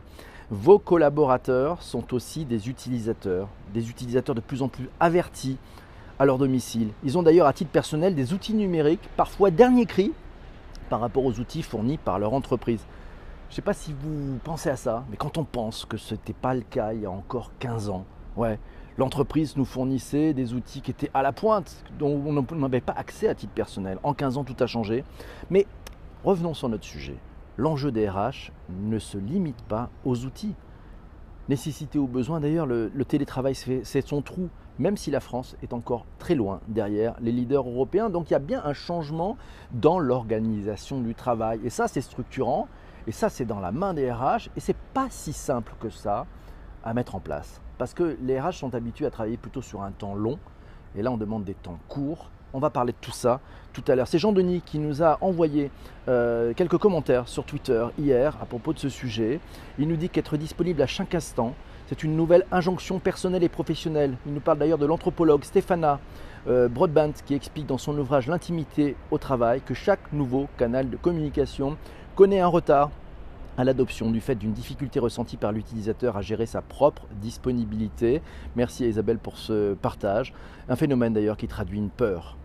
vos 0.50 0.80
collaborateurs 0.80 1.82
sont 1.84 2.14
aussi 2.14 2.44
des 2.44 2.70
utilisateurs, 2.70 3.48
des 3.74 3.90
utilisateurs 3.90 4.36
de 4.36 4.42
plus 4.42 4.62
en 4.62 4.68
plus 4.68 4.90
avertis 5.00 5.58
à 6.18 6.26
leur 6.26 6.38
domicile. 6.38 6.90
Ils 7.04 7.18
ont 7.18 7.24
d'ailleurs 7.24 7.48
à 7.48 7.54
titre 7.54 7.72
personnel 7.72 8.16
des 8.16 8.34
outils 8.34 8.54
numériques, 8.54 9.08
parfois 9.16 9.52
dernier 9.52 9.86
cri, 9.86 10.12
par 10.90 11.00
rapport 11.00 11.24
aux 11.26 11.40
outils 11.40 11.64
fournis 11.64 11.98
par 11.98 12.20
leur 12.20 12.34
entreprise. 12.34 12.86
Je 13.50 13.54
ne 13.54 13.56
sais 13.56 13.62
pas 13.62 13.74
si 13.74 13.94
vous 13.94 14.38
pensez 14.44 14.70
à 14.70 14.76
ça, 14.76 15.06
mais 15.10 15.18
quand 15.18 15.38
on 15.38 15.44
pense 15.44 15.86
que 15.86 15.98
ce 15.98 16.14
n'était 16.14 16.34
pas 16.34 16.54
le 16.54 16.62
cas 16.62 16.94
il 16.94 17.02
y 17.02 17.06
a 17.06 17.12
encore 17.12 17.52
15 17.60 17.90
ans, 17.90 18.06
ouais, 18.38 18.60
l'entreprise 18.98 19.56
nous 19.58 19.66
fournissait 19.66 20.34
des 20.34 20.54
outils 20.54 20.82
qui 20.82 20.92
étaient 20.92 21.10
à 21.14 21.24
la 21.24 21.32
pointe, 21.32 21.84
dont 21.98 22.22
on 22.28 22.56
n'avait 22.56 22.82
pas 22.82 22.94
accès 22.94 23.28
à 23.28 23.34
titre 23.34 23.54
personnel. 23.54 23.98
En 24.04 24.14
15 24.14 24.38
ans, 24.38 24.44
tout 24.44 24.56
a 24.60 24.68
changé. 24.68 25.04
Mais 25.50 25.66
revenons 26.24 26.54
sur 26.54 26.70
notre 26.70 26.84
sujet. 26.84 27.16
L'enjeu 27.58 27.92
des 27.92 28.08
RH 28.08 28.52
ne 28.70 29.00
se 29.00 29.18
limite 29.18 29.62
pas 29.64 29.90
aux 30.06 30.26
outils. 30.26 30.56
Nécessité 31.48 31.98
ou 31.98 32.08
besoin, 32.08 32.40
d'ailleurs, 32.40 32.68
le, 32.68 32.90
télétravail, 33.04 33.56
c'est 33.56 34.08
son 34.08 34.22
trou, 34.22 34.50
même 34.80 34.98
si 34.98 35.12
la 35.12 35.20
France 35.20 35.56
est 35.62 35.74
encore 35.74 36.06
très 36.18 36.36
loin 36.36 36.62
derrière 36.68 37.16
les 37.20 37.32
leaders 37.32 37.68
européens. 37.68 38.10
Donc 38.10 38.30
il 38.30 38.34
y 38.34 38.36
a 38.36 38.40
bien 38.40 38.62
un 38.64 38.74
changement 38.74 39.38
dans 39.72 40.00
l'organisation 40.00 41.02
du 41.02 41.14
travail. 41.14 41.60
Et 41.64 41.70
ça, 41.70 41.88
c'est 41.88 42.02
structurant. 42.02 42.68
Et 43.06 43.12
ça, 43.12 43.30
c'est 43.30 43.46
dans 43.46 43.60
la 43.60 43.72
main 43.72 43.94
des 43.94 44.12
RH. 44.12 44.50
Et 44.56 44.60
c'est 44.60 44.78
pas 44.94 45.08
si 45.10 45.34
simple 45.34 45.74
que 45.80 45.90
ça 45.90 46.26
à 46.84 46.94
mettre 46.94 47.16
en 47.16 47.20
place. 47.20 47.62
Parce 47.78 47.94
que 47.94 48.18
les 48.22 48.40
RH 48.40 48.54
sont 48.54 48.74
habitués 48.74 49.06
à 49.06 49.12
travailler 49.12 49.38
plutôt 49.38 49.62
sur 49.62 49.84
un 49.84 49.92
temps 49.92 50.16
long. 50.16 50.40
Et 50.96 51.02
là, 51.02 51.12
on 51.12 51.18
demande 51.18 51.44
des 51.44 51.54
temps 51.54 51.78
courts. 51.90 52.32
On 52.54 52.60
va 52.60 52.70
parler 52.70 52.94
de 52.94 52.98
tout 53.00 53.12
ça 53.12 53.42
tout 53.74 53.84
à 53.88 53.96
l'heure. 53.96 54.08
C'est 54.08 54.18
Jean-Denis 54.18 54.62
qui 54.66 54.80
nous 54.80 55.04
a 55.04 55.18
envoyé 55.22 55.70
euh, 56.08 56.54
quelques 56.56 56.78
commentaires 56.78 57.28
sur 57.28 57.44
Twitter 57.44 57.86
hier 58.00 58.36
à 58.42 58.46
propos 58.46 58.74
de 58.74 58.80
ce 58.80 58.90
sujet. 58.90 59.40
Il 59.78 59.88
nous 59.88 59.98
dit 59.98 60.10
qu'être 60.10 60.36
disponible 60.36 60.82
à 60.82 60.88
chaque 60.88 61.14
instant, 61.14 61.54
c'est 61.90 62.04
une 62.04 62.16
nouvelle 62.16 62.46
injonction 62.52 63.00
personnelle 63.00 63.44
et 63.44 63.50
professionnelle. 63.50 64.16
Il 64.28 64.34
nous 64.34 64.42
parle 64.42 64.60
d'ailleurs 64.60 64.78
de 64.78 64.86
l'anthropologue 64.86 65.44
Stéphana 65.44 66.00
euh, 66.48 66.70
Broadbent 66.70 67.14
qui 67.26 67.34
explique 67.34 67.66
dans 67.66 67.80
son 67.80 67.98
ouvrage 67.98 68.28
L'intimité 68.28 68.96
au 69.10 69.18
travail 69.18 69.62
que 69.62 69.74
chaque 69.74 70.14
nouveau 70.14 70.48
canal 70.56 70.92
de 70.92 70.98
communication 70.98 71.78
connaît 72.16 72.42
un 72.42 72.48
retard 72.48 72.92
à 73.58 73.64
l'adoption 73.64 74.12
du 74.12 74.22
fait 74.22 74.36
d'une 74.36 74.54
difficulté 74.54 75.00
ressentie 75.00 75.36
par 75.36 75.52
l'utilisateur 75.52 76.16
à 76.16 76.22
gérer 76.22 76.46
sa 76.46 76.62
propre 76.62 77.08
disponibilité. 77.20 78.22
Merci 78.56 78.84
à 78.84 78.88
Isabelle 78.88 79.18
pour 79.18 79.38
ce 79.38 79.74
partage. 79.74 80.32
Un 80.70 80.76
phénomène 80.76 81.14
d'ailleurs 81.14 81.38
qui 81.38 81.48
traduit 81.48 81.80
une 81.80 81.90
peur. 81.90 82.38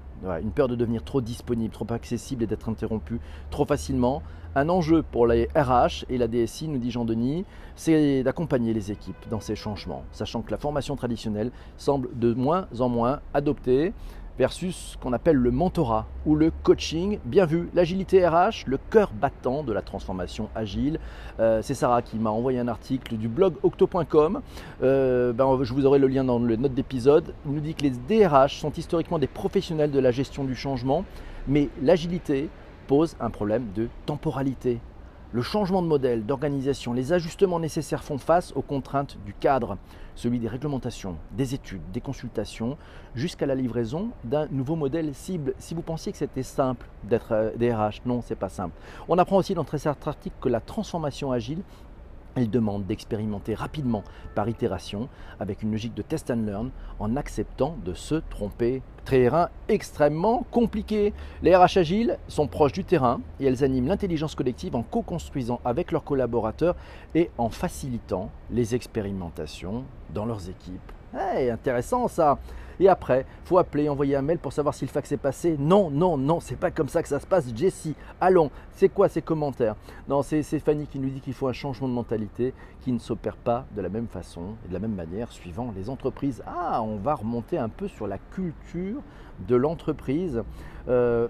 une 0.42 0.52
peur 0.52 0.68
de 0.68 0.74
devenir 0.74 1.04
trop 1.04 1.20
disponible, 1.20 1.70
trop 1.70 1.86
accessible 1.90 2.44
et 2.44 2.46
d'être 2.46 2.70
interrompu 2.70 3.20
trop 3.50 3.66
facilement. 3.66 4.22
Un 4.56 4.68
enjeu 4.68 5.02
pour 5.02 5.26
les 5.26 5.48
RH 5.56 6.04
et 6.08 6.16
la 6.16 6.28
DSI, 6.28 6.68
nous 6.68 6.78
dit 6.78 6.92
Jean-Denis, 6.92 7.44
c'est 7.74 8.22
d'accompagner 8.22 8.72
les 8.72 8.92
équipes 8.92 9.28
dans 9.28 9.40
ces 9.40 9.56
changements, 9.56 10.04
sachant 10.12 10.42
que 10.42 10.52
la 10.52 10.58
formation 10.58 10.94
traditionnelle 10.94 11.50
semble 11.76 12.08
de 12.16 12.32
moins 12.34 12.68
en 12.78 12.88
moins 12.88 13.18
adoptée 13.34 13.92
versus 14.38 14.92
ce 14.92 14.96
qu'on 14.98 15.12
appelle 15.12 15.36
le 15.36 15.50
mentorat 15.50 16.06
ou 16.24 16.36
le 16.36 16.52
coaching. 16.62 17.18
Bien 17.24 17.46
vu, 17.46 17.68
l'agilité 17.74 18.26
RH, 18.26 18.66
le 18.66 18.78
cœur 18.90 19.10
battant 19.12 19.64
de 19.64 19.72
la 19.72 19.82
transformation 19.82 20.48
agile. 20.54 21.00
Euh, 21.40 21.60
c'est 21.62 21.74
Sarah 21.74 22.02
qui 22.02 22.18
m'a 22.18 22.30
envoyé 22.30 22.60
un 22.60 22.68
article 22.68 23.16
du 23.16 23.28
blog 23.28 23.54
octo.com. 23.64 24.40
Euh, 24.82 25.32
ben, 25.32 25.58
je 25.62 25.74
vous 25.74 25.84
aurai 25.84 25.98
le 25.98 26.06
lien 26.06 26.22
dans 26.22 26.38
le 26.38 26.56
note 26.56 26.74
d'épisode. 26.74 27.34
Il 27.46 27.52
nous 27.52 27.60
dit 27.60 27.74
que 27.74 27.82
les 27.82 27.90
DRH 27.90 28.60
sont 28.60 28.72
historiquement 28.72 29.18
des 29.18 29.26
professionnels 29.26 29.90
de 29.90 30.00
la 30.00 30.12
gestion 30.12 30.44
du 30.44 30.54
changement, 30.54 31.04
mais 31.48 31.68
l'agilité 31.82 32.50
pose 32.86 33.16
un 33.20 33.30
problème 33.30 33.72
de 33.74 33.88
temporalité. 34.06 34.80
Le 35.32 35.42
changement 35.42 35.82
de 35.82 35.88
modèle, 35.88 36.24
d'organisation, 36.24 36.92
les 36.92 37.12
ajustements 37.12 37.58
nécessaires 37.58 38.04
font 38.04 38.18
face 38.18 38.52
aux 38.54 38.62
contraintes 38.62 39.18
du 39.26 39.34
cadre, 39.34 39.78
celui 40.14 40.38
des 40.38 40.46
réglementations, 40.46 41.16
des 41.32 41.54
études, 41.54 41.82
des 41.92 42.00
consultations, 42.00 42.76
jusqu'à 43.16 43.44
la 43.44 43.56
livraison 43.56 44.10
d'un 44.22 44.46
nouveau 44.52 44.76
modèle 44.76 45.12
cible. 45.12 45.54
Si 45.58 45.74
vous 45.74 45.82
pensiez 45.82 46.12
que 46.12 46.18
c'était 46.18 46.44
simple 46.44 46.86
d'être 47.02 47.52
DRH, 47.56 48.02
non, 48.06 48.22
c'est 48.22 48.36
pas 48.36 48.48
simple. 48.48 48.76
On 49.08 49.18
apprend 49.18 49.38
aussi 49.38 49.54
dans 49.54 49.66
cet 49.66 50.06
article 50.06 50.36
que 50.40 50.48
la 50.48 50.60
transformation 50.60 51.32
agile 51.32 51.62
elle 52.34 52.50
demande 52.50 52.86
d'expérimenter 52.86 53.54
rapidement 53.54 54.04
par 54.34 54.48
itération 54.48 55.08
avec 55.40 55.62
une 55.62 55.72
logique 55.72 55.94
de 55.94 56.02
test 56.02 56.30
and 56.30 56.44
learn 56.46 56.70
en 56.98 57.16
acceptant 57.16 57.76
de 57.84 57.94
se 57.94 58.16
tromper. 58.30 58.82
Terrain 59.04 59.50
extrêmement 59.68 60.46
compliqué. 60.50 61.12
Les 61.42 61.54
RH 61.54 61.78
agiles 61.78 62.18
sont 62.26 62.46
proches 62.46 62.72
du 62.72 62.84
terrain 62.84 63.20
et 63.38 63.46
elles 63.46 63.62
animent 63.62 63.88
l'intelligence 63.88 64.34
collective 64.34 64.74
en 64.74 64.82
co-construisant 64.82 65.60
avec 65.64 65.92
leurs 65.92 66.04
collaborateurs 66.04 66.76
et 67.14 67.30
en 67.36 67.50
facilitant 67.50 68.30
les 68.50 68.74
expérimentations 68.74 69.84
dans 70.14 70.24
leurs 70.24 70.48
équipes. 70.48 70.92
Hey, 71.14 71.50
intéressant 71.50 72.08
ça 72.08 72.38
et 72.80 72.88
après, 72.88 73.24
faut 73.44 73.58
appeler, 73.58 73.88
envoyer 73.88 74.16
un 74.16 74.22
mail 74.22 74.38
pour 74.38 74.52
savoir 74.52 74.74
si 74.74 74.84
le 74.84 74.90
fax 74.90 75.12
est 75.12 75.16
passé. 75.16 75.56
Non, 75.58 75.90
non, 75.90 76.16
non, 76.16 76.40
c'est 76.40 76.56
pas 76.56 76.70
comme 76.70 76.88
ça 76.88 77.02
que 77.02 77.08
ça 77.08 77.20
se 77.20 77.26
passe. 77.26 77.54
Jessie, 77.54 77.94
allons, 78.20 78.50
c'est 78.72 78.88
quoi 78.88 79.08
ces 79.08 79.22
commentaires? 79.22 79.76
Non, 80.08 80.22
c'est 80.22 80.42
Fanny 80.58 80.86
qui 80.86 80.98
nous 80.98 81.10
dit 81.10 81.20
qu'il 81.20 81.34
faut 81.34 81.48
un 81.48 81.52
changement 81.52 81.88
de 81.88 81.92
mentalité 81.92 82.52
qui 82.80 82.92
ne 82.92 82.98
s'opère 82.98 83.36
pas 83.36 83.64
de 83.76 83.80
la 83.80 83.88
même 83.88 84.08
façon 84.08 84.56
et 84.64 84.68
de 84.68 84.74
la 84.74 84.80
même 84.80 84.94
manière 84.94 85.30
suivant 85.30 85.72
les 85.76 85.88
entreprises. 85.88 86.42
Ah, 86.46 86.82
on 86.82 86.96
va 86.96 87.14
remonter 87.14 87.58
un 87.58 87.68
peu 87.68 87.88
sur 87.88 88.06
la 88.06 88.18
culture 88.18 89.00
de 89.46 89.56
l'entreprise. 89.56 90.42
Euh, 90.88 91.28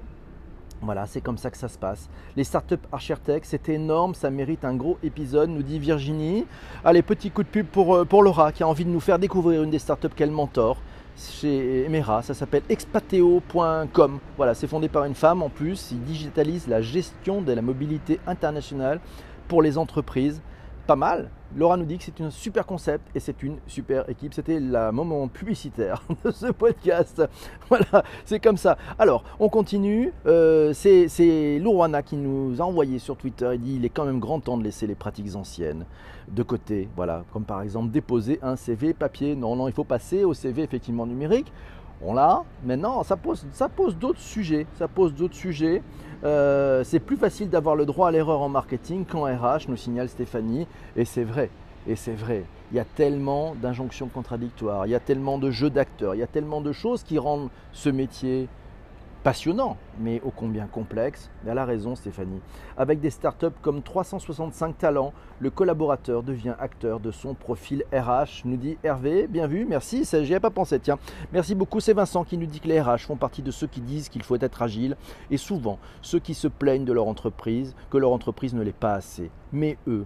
voilà, 0.83 1.07
c'est 1.07 1.21
comme 1.21 1.39
ça 1.39 1.51
que 1.51 1.57
ça 1.57 1.69
se 1.69 1.79
passe. 1.79 2.09
Les 2.37 2.45
startups 2.45 2.77
Archertech, 2.93 3.45
c'est 3.45 3.69
énorme, 3.69 4.15
ça 4.15 4.31
mérite 4.31 4.65
un 4.65 4.75
gros 4.75 4.99
épisode, 5.03 5.51
nous 5.51 5.63
dit 5.63 5.79
Virginie. 5.79 6.47
Allez, 6.85 7.03
petit 7.03 7.31
coup 7.31 7.43
de 7.43 7.49
pub 7.49 7.67
pour, 7.67 7.95
euh, 7.95 8.07
Laura 8.13 8.53
qui 8.53 8.63
a 8.63 8.69
envie 8.69 8.85
de 8.85 8.91
nous 8.91 9.01
faire 9.01 9.19
découvrir 9.19 9.63
une 9.63 9.71
des 9.71 9.79
startups 9.79 10.11
qu'elle 10.15 10.31
mentor 10.31 10.79
chez 11.17 11.85
Emera, 11.85 12.23
ça 12.23 12.35
s'appelle 12.35 12.63
expateo.com. 12.69 14.19
Voilà, 14.37 14.55
c'est 14.55 14.67
fondé 14.67 14.89
par 14.89 15.05
une 15.05 15.15
femme 15.15 15.43
en 15.43 15.49
plus, 15.49 15.93
il 15.93 16.03
digitalise 16.03 16.67
la 16.67 16.83
gestion 16.83 17.41
de 17.41 17.53
la 17.53 17.63
mobilité 17.63 18.19
internationale 18.27 19.01
pour 19.49 19.63
les 19.63 19.79
entreprises. 19.79 20.41
Pas 20.87 20.97
mal. 20.97 21.31
Laura 21.57 21.79
nous 21.79 21.87
dit 21.87 21.97
que 21.97 22.05
c'est 22.05 22.21
un 22.21 22.29
super 22.29 22.67
concept 22.67 23.09
et 23.15 23.21
c'est 23.21 23.43
une 23.43 23.57
super 23.67 24.07
équipe. 24.11 24.35
C'était 24.35 24.61
le 24.61 24.91
moment 24.93 25.29
publicitaire 25.29 26.03
de 26.25 26.31
ce 26.31 26.47
podcast. 26.53 27.23
Voilà, 27.71 28.05
c'est 28.27 28.39
comme 28.39 28.59
ça. 28.59 28.77
Alors, 28.99 29.25
on 29.41 29.49
continue. 29.49 30.13
Euh, 30.27 30.75
c'est 30.75 31.59
Lourwana 31.59 32.03
qui 32.03 32.17
nous 32.17 32.61
a 32.61 32.65
envoyé 32.65 32.99
sur 32.99 33.17
Twitter. 33.17 33.51
Il 33.55 33.61
dit 33.61 33.77
il 33.77 33.85
est 33.87 33.89
quand 33.89 34.05
même 34.05 34.21
grand 34.21 34.41
temps 34.41 34.59
de 34.59 34.65
laisser 34.65 34.87
les 34.87 34.95
pratiques 34.95 35.35
anciennes 35.35 35.87
de 36.29 36.43
côté. 36.43 36.89
Voilà, 36.97 37.25
comme 37.33 37.45
par 37.45 37.63
exemple 37.63 37.91
déposer 37.91 38.39
un 38.43 38.57
CV 38.57 38.93
papier. 38.93 39.35
Non, 39.35 39.57
non, 39.57 39.69
il 39.69 39.73
faut 39.73 39.85
passer 39.85 40.25
au 40.25 40.35
CV 40.35 40.63
effectivement 40.63 41.07
numérique. 41.07 41.51
On 42.05 42.15
l'a. 42.15 42.45
Maintenant, 42.65 43.03
ça 43.03 43.17
pose, 43.17 43.47
ça 43.53 43.69
pose 43.69 43.97
d'autres 43.97 44.21
sujets. 44.21 44.67
Ça 44.77 44.89
pose 44.89 45.15
d'autres 45.15 45.35
sujets. 45.35 45.83
Euh, 46.25 46.85
c'est 46.85 47.01
plus 47.01 47.17
facile 47.17 47.51
d'avoir 47.51 47.77
le 47.77 47.87
droit 47.87 48.09
à 48.09 48.11
l'erreur 48.11 48.41
en 48.41 48.49
marketing 48.49 49.05
qu'en 49.05 49.25
RH, 49.25 49.69
nous 49.69 49.77
signale 49.77 50.09
Stéphanie. 50.09 50.67
Et 50.97 51.05
c'est 51.05 51.25
vrai. 51.25 51.51
Et 51.87 51.97
c'est 51.97 52.15
vrai. 52.15 52.45
Il 52.73 52.77
y 52.77 52.81
a 52.81 52.85
tellement 52.85 53.55
d'injonctions 53.55 54.09
contradictoires. 54.09 54.87
Il 54.87 54.91
y 54.91 54.95
a 54.95 55.01
tellement 55.01 55.39
de 55.39 55.51
jeux 55.51 55.71
d'acteurs. 55.71 56.15
Il 56.15 56.19
y 56.19 56.23
a 56.23 56.27
tellement 56.27 56.61
de 56.61 56.73
choses 56.73 57.03
qui 57.03 57.19
rendent 57.19 57.51
ce 57.73 57.91
métier 57.91 58.49
passionnant, 59.25 59.79
mais 59.99 60.21
ô 60.23 60.31
combien 60.31 60.67
complexe. 60.67 61.31
Elle 61.47 61.59
a 61.59 61.65
raison 61.65 61.97
Stéphanie. 61.97 62.41
Avec 62.77 63.01
des 63.01 63.09
startups 63.09 63.47
comme 63.63 63.83
365 63.83 64.77
talents, 64.77 65.15
le 65.41 65.51
collaborateur 65.51 66.23
devient 66.23 66.55
acteur 66.61 67.01
de 67.01 67.11
son 67.11 67.35
profil 67.35 67.85
RH, 67.91 68.43
nous 68.45 68.59
dit 68.59 68.77
Hervé. 68.85 69.27
Bien 69.27 69.47
vu, 69.47 69.65
merci, 69.65 70.05
j'y 70.05 70.33
avais 70.33 70.41
pas 70.41 70.51
pensé, 70.51 70.79
tiens. 70.79 70.99
Merci 71.33 71.55
beaucoup, 71.55 71.81
c'est 71.81 71.95
Vincent 71.95 72.23
qui 72.23 72.37
nous 72.37 72.47
dit 72.47 72.61
que 72.61 72.69
les 72.69 72.81
RH 72.81 73.07
font 73.07 73.17
partie 73.17 73.43
de 73.43 73.51
ceux 73.51 73.67
qui 73.67 73.81
disent 73.81 74.11
qu'il 74.11 74.23
faut 74.23 74.37
être 74.37 74.61
agile 74.61 74.95
et 75.31 75.39
souvent 75.39 75.79
ceux 76.03 76.19
qui 76.19 76.35
se 76.35 76.47
plaignent 76.47 76.85
de 76.85 76.93
leur 76.93 77.09
entreprise, 77.09 77.75
que 77.91 77.97
leur 77.97 78.13
entreprise 78.13 78.55
ne 78.55 78.63
l'est 78.63 78.73
pas 78.73 78.93
assez. 78.93 79.31
Mais 79.53 79.79
eux, 79.89 80.05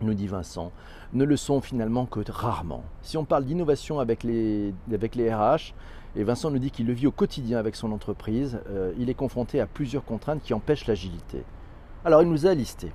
nous 0.00 0.14
dit 0.14 0.26
Vincent, 0.26 0.72
ne 1.12 1.24
le 1.24 1.36
sont 1.36 1.60
finalement 1.60 2.06
que 2.06 2.20
rarement. 2.28 2.82
Si 3.02 3.16
on 3.16 3.24
parle 3.24 3.44
d'innovation 3.44 4.00
avec 4.00 4.24
les, 4.24 4.74
avec 4.92 5.14
les 5.14 5.32
RH, 5.32 5.74
et 6.14 6.24
Vincent 6.24 6.50
nous 6.50 6.58
dit 6.58 6.70
qu'il 6.70 6.86
le 6.86 6.92
vit 6.92 7.06
au 7.06 7.12
quotidien 7.12 7.58
avec 7.58 7.74
son 7.74 7.92
entreprise. 7.92 8.60
Euh, 8.68 8.92
il 8.98 9.08
est 9.08 9.14
confronté 9.14 9.60
à 9.60 9.66
plusieurs 9.66 10.04
contraintes 10.04 10.42
qui 10.42 10.54
empêchent 10.54 10.86
l'agilité. 10.86 11.42
Alors 12.04 12.22
il 12.22 12.28
nous 12.28 12.46
a 12.46 12.54
listé. 12.54 12.92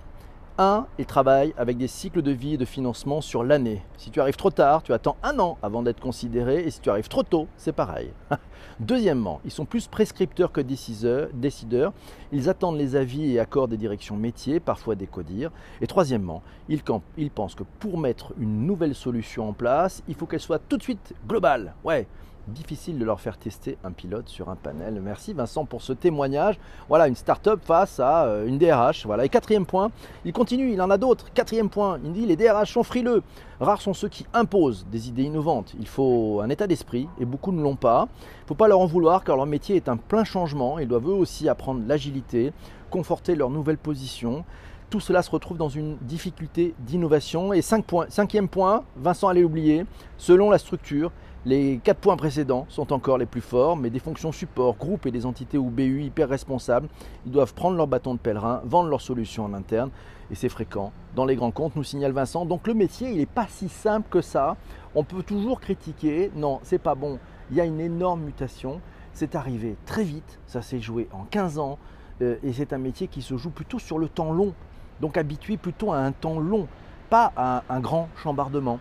1. 0.60 0.88
Il 0.98 1.06
travaille 1.06 1.54
avec 1.58 1.78
des 1.78 1.88
cycles 1.88 2.22
de 2.22 2.32
vie 2.32 2.56
et 2.56 2.58
de 2.58 2.66
financement 2.66 3.22
sur 3.22 3.44
l'année. 3.44 3.84
Si 3.98 4.10
tu 4.10 4.20
arrives 4.20 4.36
trop 4.36 4.50
tard, 4.50 4.82
tu 4.82 4.92
attends 4.92 5.18
un 5.22 5.38
an 5.40 5.58
avant 5.62 5.84
d'être 5.84 6.00
considéré, 6.00 6.64
et 6.64 6.72
si 6.72 6.80
tu 6.80 6.90
arrives 6.90 7.08
trop 7.08 7.24
tôt, 7.24 7.48
c'est 7.58 7.74
pareil. 7.74 8.12
Deuxièmement, 8.80 9.40
ils 9.46 9.52
sont 9.52 9.66
plus 9.66 9.88
prescripteurs 9.88 10.52
que 10.52 10.62
décideurs. 10.62 11.94
Ils 12.32 12.50
attendent 12.50 12.78
les 12.78 12.96
avis 12.96 13.34
et 13.34 13.40
accords 13.40 13.68
des 13.68 13.78
directions 13.78 14.18
métiers, 14.18 14.60
parfois 14.60 14.96
des 14.96 15.08
codires. 15.08 15.52
Et 15.82 15.88
troisièmement, 15.88 16.42
ils, 16.70 16.82
ils 17.18 17.32
pensent 17.32 17.56
que 17.56 17.64
pour 17.80 18.00
mettre 18.00 18.34
une 18.40 18.66
nouvelle 18.66 18.96
solution 18.96 19.50
en 19.50 19.54
place, 19.54 20.02
il 20.08 20.16
faut 20.16 20.26
qu'elle 20.26 20.40
soit 20.40 20.60
tout 20.60 20.78
de 20.78 20.84
suite 20.84 21.14
globale. 21.28 21.76
Ouais, 21.84 22.08
difficile 22.48 22.98
de 22.98 23.06
leur 23.06 23.20
faire 23.20 23.38
tester 23.38 23.78
un 23.84 23.92
pilote 23.92 24.28
sur 24.28 24.50
un 24.50 24.56
panel. 24.56 25.00
Merci 25.04 25.34
Vincent 25.34 25.66
pour 25.66 25.82
ce 25.82 25.94
témoignage. 25.94 26.60
Voilà, 26.90 27.08
une 27.08 27.16
start-up 27.16 27.60
face 27.64 28.00
à 28.00 28.26
euh, 28.26 28.48
une 28.48 28.58
DRH. 28.58 29.06
Voilà. 29.06 29.26
Et 29.26 29.30
quatrième 29.30 29.66
point, 29.66 29.92
il 30.26 30.34
continue, 30.34 30.72
il 30.72 30.82
en 30.82 30.90
a 30.90 30.98
d'autres. 30.98 31.32
Quatrième 31.34 31.70
point, 31.70 32.00
il 32.04 32.14
dit 32.14 32.26
les 32.26 32.36
DRH 32.36 32.74
sont 32.74 32.84
frileux. 32.84 33.24
Rares 33.60 33.82
sont 33.82 33.94
ceux 33.94 34.10
qui 34.10 34.26
imposent 34.34 34.86
des 34.92 35.10
idées 35.10 35.24
innovantes. 35.24 35.74
Il 35.80 35.88
faut 35.88 36.42
un 36.42 36.50
état 36.50 36.68
d'esprit 36.68 37.08
et 37.20 37.26
beaucoup 37.26 37.52
ne 37.52 37.62
l'ont 37.62 37.76
pas. 37.76 38.08
Il 38.12 38.44
ne 38.44 38.48
faut 38.48 38.56
pas 38.56 38.68
leur 38.68 38.80
en 38.80 38.86
vouloir 38.86 39.24
car 39.24 39.36
leur 39.36 39.46
métier 39.46 39.76
est 39.76 39.90
un 39.90 39.98
plein 39.98 40.24
changement. 40.24 40.80
Ils 40.80 40.88
doivent 40.88 41.08
eux 41.08 41.14
aussi 41.14 41.50
apprendre 41.50 41.82
l'agilité, 41.88 42.54
conforter 42.90 43.36
leur 43.36 43.50
nouvelle 43.50 43.78
position. 43.78 44.46
Tout 44.90 45.02
cela 45.02 45.22
se 45.22 45.30
retrouve 45.30 45.58
dans 45.58 45.68
une 45.68 45.98
difficulté 45.98 46.74
d'innovation. 46.80 47.52
Et 47.52 47.62
cinquième 47.62 48.48
point, 48.48 48.84
Vincent 48.96 49.28
allait 49.28 49.42
l'oublier, 49.42 49.86
selon 50.18 50.50
la 50.50 50.60
structure, 50.60 51.12
les 51.48 51.80
quatre 51.82 52.00
points 52.00 52.18
précédents 52.18 52.66
sont 52.68 52.92
encore 52.92 53.18
les 53.18 53.26
plus 53.26 53.40
forts, 53.40 53.78
mais 53.78 53.90
des 53.90 54.00
fonctions 54.00 54.34
support, 54.34 54.76
groupes 54.76 55.06
et 55.06 55.12
des 55.12 55.26
entités 55.26 55.58
ou 55.58 55.70
BU 55.70 56.04
hyper 56.04 56.28
responsables, 56.28 56.90
ils 57.26 57.32
doivent 57.32 57.54
prendre 57.54 57.78
leur 57.78 57.88
bâton 57.88 58.16
de 58.16 58.20
pèlerin, 58.20 58.62
vendre 58.66 58.90
leurs 58.90 59.00
solutions 59.00 59.46
en 59.46 59.54
interne, 59.54 59.90
et 60.30 60.36
c'est 60.36 60.50
fréquent. 60.50 60.92
Dans 61.16 61.24
les 61.24 61.38
grands 61.38 61.52
comptes, 61.52 61.78
nous 61.78 61.86
signale 61.86 62.12
Vincent. 62.12 62.46
Donc 62.46 62.68
le 62.68 62.74
métier, 62.74 63.12
il 63.12 63.20
n'est 63.20 63.26
pas 63.26 63.48
si 63.48 63.70
simple 63.70 64.10
que 64.10 64.20
ça. 64.20 64.58
On 64.94 65.06
peut 65.06 65.24
toujours 65.24 65.62
critiquer. 65.62 66.32
Non, 66.36 66.60
c'est 66.64 66.80
pas 66.80 66.96
bon. 66.96 67.18
Il 67.50 67.56
y 67.56 67.62
a 67.62 67.66
une 67.66 67.80
énorme 67.80 68.24
mutation. 68.24 68.82
C'est 69.14 69.34
arrivé 69.34 69.78
très 69.86 70.04
vite. 70.04 70.40
Ça 70.48 70.62
s'est 70.62 70.82
joué 70.82 71.08
en 71.14 71.24
15 71.24 71.60
ans. 71.60 71.80
Euh, 72.22 72.36
et 72.44 72.52
c'est 72.52 72.74
un 72.74 72.78
métier 72.78 73.08
qui 73.08 73.22
se 73.22 73.38
joue 73.38 73.52
plutôt 73.52 73.80
sur 73.80 74.00
le 74.00 74.10
temps 74.10 74.34
long. 74.34 74.54
Donc 75.00 75.16
habitué 75.16 75.56
plutôt 75.56 75.94
à 75.94 76.00
un 76.00 76.12
temps 76.12 76.40
long, 76.40 76.68
pas 77.10 77.32
à 77.38 77.64
un 77.70 77.80
grand 77.80 78.10
chambardement. 78.22 78.80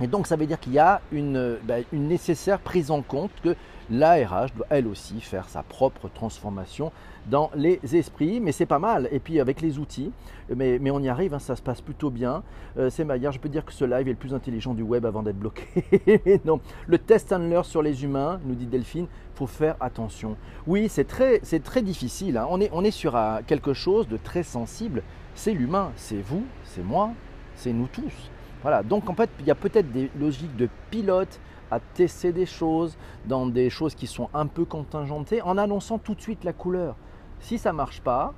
Et 0.00 0.06
donc 0.06 0.26
ça 0.26 0.36
veut 0.36 0.46
dire 0.46 0.60
qu'il 0.60 0.72
y 0.72 0.78
a 0.78 1.00
une, 1.12 1.56
ben, 1.64 1.84
une, 1.92 2.08
nécessaire 2.08 2.60
prise 2.60 2.90
en 2.90 3.02
compte 3.02 3.32
que 3.42 3.56
l'ARH 3.90 4.52
doit 4.54 4.66
elle 4.70 4.86
aussi 4.86 5.20
faire 5.20 5.48
sa 5.48 5.62
propre 5.62 6.08
transformation 6.08 6.92
dans 7.26 7.50
les 7.54 7.80
esprits, 7.96 8.40
mais 8.40 8.52
c'est 8.52 8.66
pas 8.66 8.78
mal. 8.78 9.08
Et 9.12 9.18
puis 9.18 9.40
avec 9.40 9.60
les 9.60 9.78
outils, 9.78 10.12
mais, 10.54 10.78
mais 10.78 10.90
on 10.90 11.00
y 11.00 11.08
arrive, 11.08 11.34
hein, 11.34 11.38
ça 11.38 11.56
se 11.56 11.62
passe 11.62 11.80
plutôt 11.80 12.10
bien. 12.10 12.42
Euh, 12.78 12.90
c'est 12.90 13.04
Maillard, 13.04 13.32
je 13.32 13.40
peux 13.40 13.48
dire 13.48 13.64
que 13.64 13.72
ce 13.72 13.84
live 13.84 14.06
est 14.06 14.12
le 14.12 14.16
plus 14.16 14.34
intelligent 14.34 14.74
du 14.74 14.82
web 14.82 15.04
avant 15.04 15.22
d'être 15.22 15.38
bloqué. 15.38 15.64
le 16.86 16.98
test 16.98 17.32
and 17.32 17.62
sur 17.64 17.82
les 17.82 18.04
humains, 18.04 18.40
nous 18.44 18.54
dit 18.54 18.66
Delphine, 18.66 19.06
faut 19.34 19.46
faire 19.46 19.76
attention. 19.80 20.36
Oui, 20.66 20.88
c'est 20.88 21.06
très, 21.06 21.40
c'est 21.42 21.62
très 21.62 21.82
difficile. 21.82 22.36
Hein. 22.36 22.46
On, 22.50 22.60
est, 22.60 22.70
on 22.72 22.84
est 22.84 22.90
sur 22.90 23.16
euh, 23.16 23.40
quelque 23.46 23.74
chose 23.74 24.08
de 24.08 24.16
très 24.16 24.42
sensible. 24.42 25.02
C'est 25.34 25.52
l'humain, 25.52 25.92
c'est 25.96 26.20
vous, 26.20 26.44
c'est 26.64 26.84
moi, 26.84 27.10
c'est 27.56 27.72
nous 27.72 27.88
tous. 27.88 28.30
Voilà, 28.62 28.82
donc 28.82 29.08
en 29.08 29.14
fait, 29.14 29.30
il 29.40 29.46
y 29.46 29.50
a 29.50 29.54
peut-être 29.54 29.92
des 29.92 30.10
logiques 30.18 30.56
de 30.56 30.68
pilote 30.90 31.40
à 31.70 31.80
tester 31.80 32.32
des 32.32 32.46
choses 32.46 32.96
dans 33.26 33.46
des 33.46 33.70
choses 33.70 33.94
qui 33.94 34.06
sont 34.06 34.28
un 34.34 34.46
peu 34.46 34.64
contingentées 34.64 35.42
en 35.42 35.58
annonçant 35.58 35.98
tout 35.98 36.14
de 36.14 36.20
suite 36.20 36.44
la 36.44 36.52
couleur. 36.52 36.96
Si 37.40 37.58
ça 37.58 37.72
ne 37.72 37.76
marche 37.76 38.00
pas, 38.00 38.34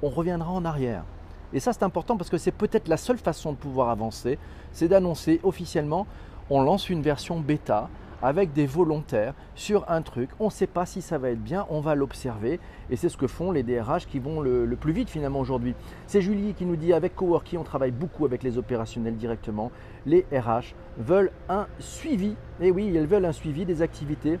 on 0.00 0.08
reviendra 0.08 0.50
en 0.50 0.64
arrière. 0.64 1.04
Et 1.52 1.60
ça, 1.60 1.72
c'est 1.72 1.82
important 1.82 2.16
parce 2.16 2.30
que 2.30 2.38
c'est 2.38 2.52
peut-être 2.52 2.88
la 2.88 2.96
seule 2.96 3.18
façon 3.18 3.52
de 3.52 3.58
pouvoir 3.58 3.90
avancer, 3.90 4.38
c'est 4.72 4.88
d'annoncer 4.88 5.40
officiellement, 5.42 6.06
on 6.48 6.62
lance 6.62 6.88
une 6.88 7.02
version 7.02 7.40
bêta 7.40 7.88
avec 8.22 8.52
des 8.52 8.66
volontaires 8.66 9.34
sur 9.54 9.84
un 9.90 10.02
truc. 10.02 10.30
On 10.38 10.46
ne 10.46 10.50
sait 10.50 10.66
pas 10.66 10.86
si 10.86 11.02
ça 11.02 11.18
va 11.18 11.30
être 11.30 11.42
bien, 11.42 11.66
on 11.68 11.80
va 11.80 11.94
l'observer. 11.94 12.60
Et 12.90 12.96
c'est 12.96 13.08
ce 13.08 13.16
que 13.16 13.26
font 13.26 13.50
les 13.50 13.62
DRH 13.62 14.06
qui 14.06 14.18
vont 14.18 14.40
le, 14.40 14.66
plus 14.80 14.92
vite 14.92 15.10
finalement 15.10 15.40
aujourd'hui. 15.40 15.74
C'est 16.06 16.22
Julie 16.22 16.54
qui 16.54 16.64
nous 16.64 16.76
dit 16.76 16.92
avec 16.92 17.14
Coworky, 17.14 17.58
on 17.58 17.64
travaille 17.64 17.90
beaucoup 17.90 18.24
avec 18.24 18.42
les 18.42 18.58
opérationnels 18.58 19.16
directement. 19.16 19.70
Les 20.06 20.24
RH 20.32 20.74
veulent 20.98 21.32
un 21.48 21.66
suivi. 21.78 22.36
Et 22.60 22.70
oui, 22.70 22.92
elles 22.96 23.06
veulent 23.06 23.24
un 23.24 23.32
suivi 23.32 23.64
des 23.64 23.82
activités 23.82 24.38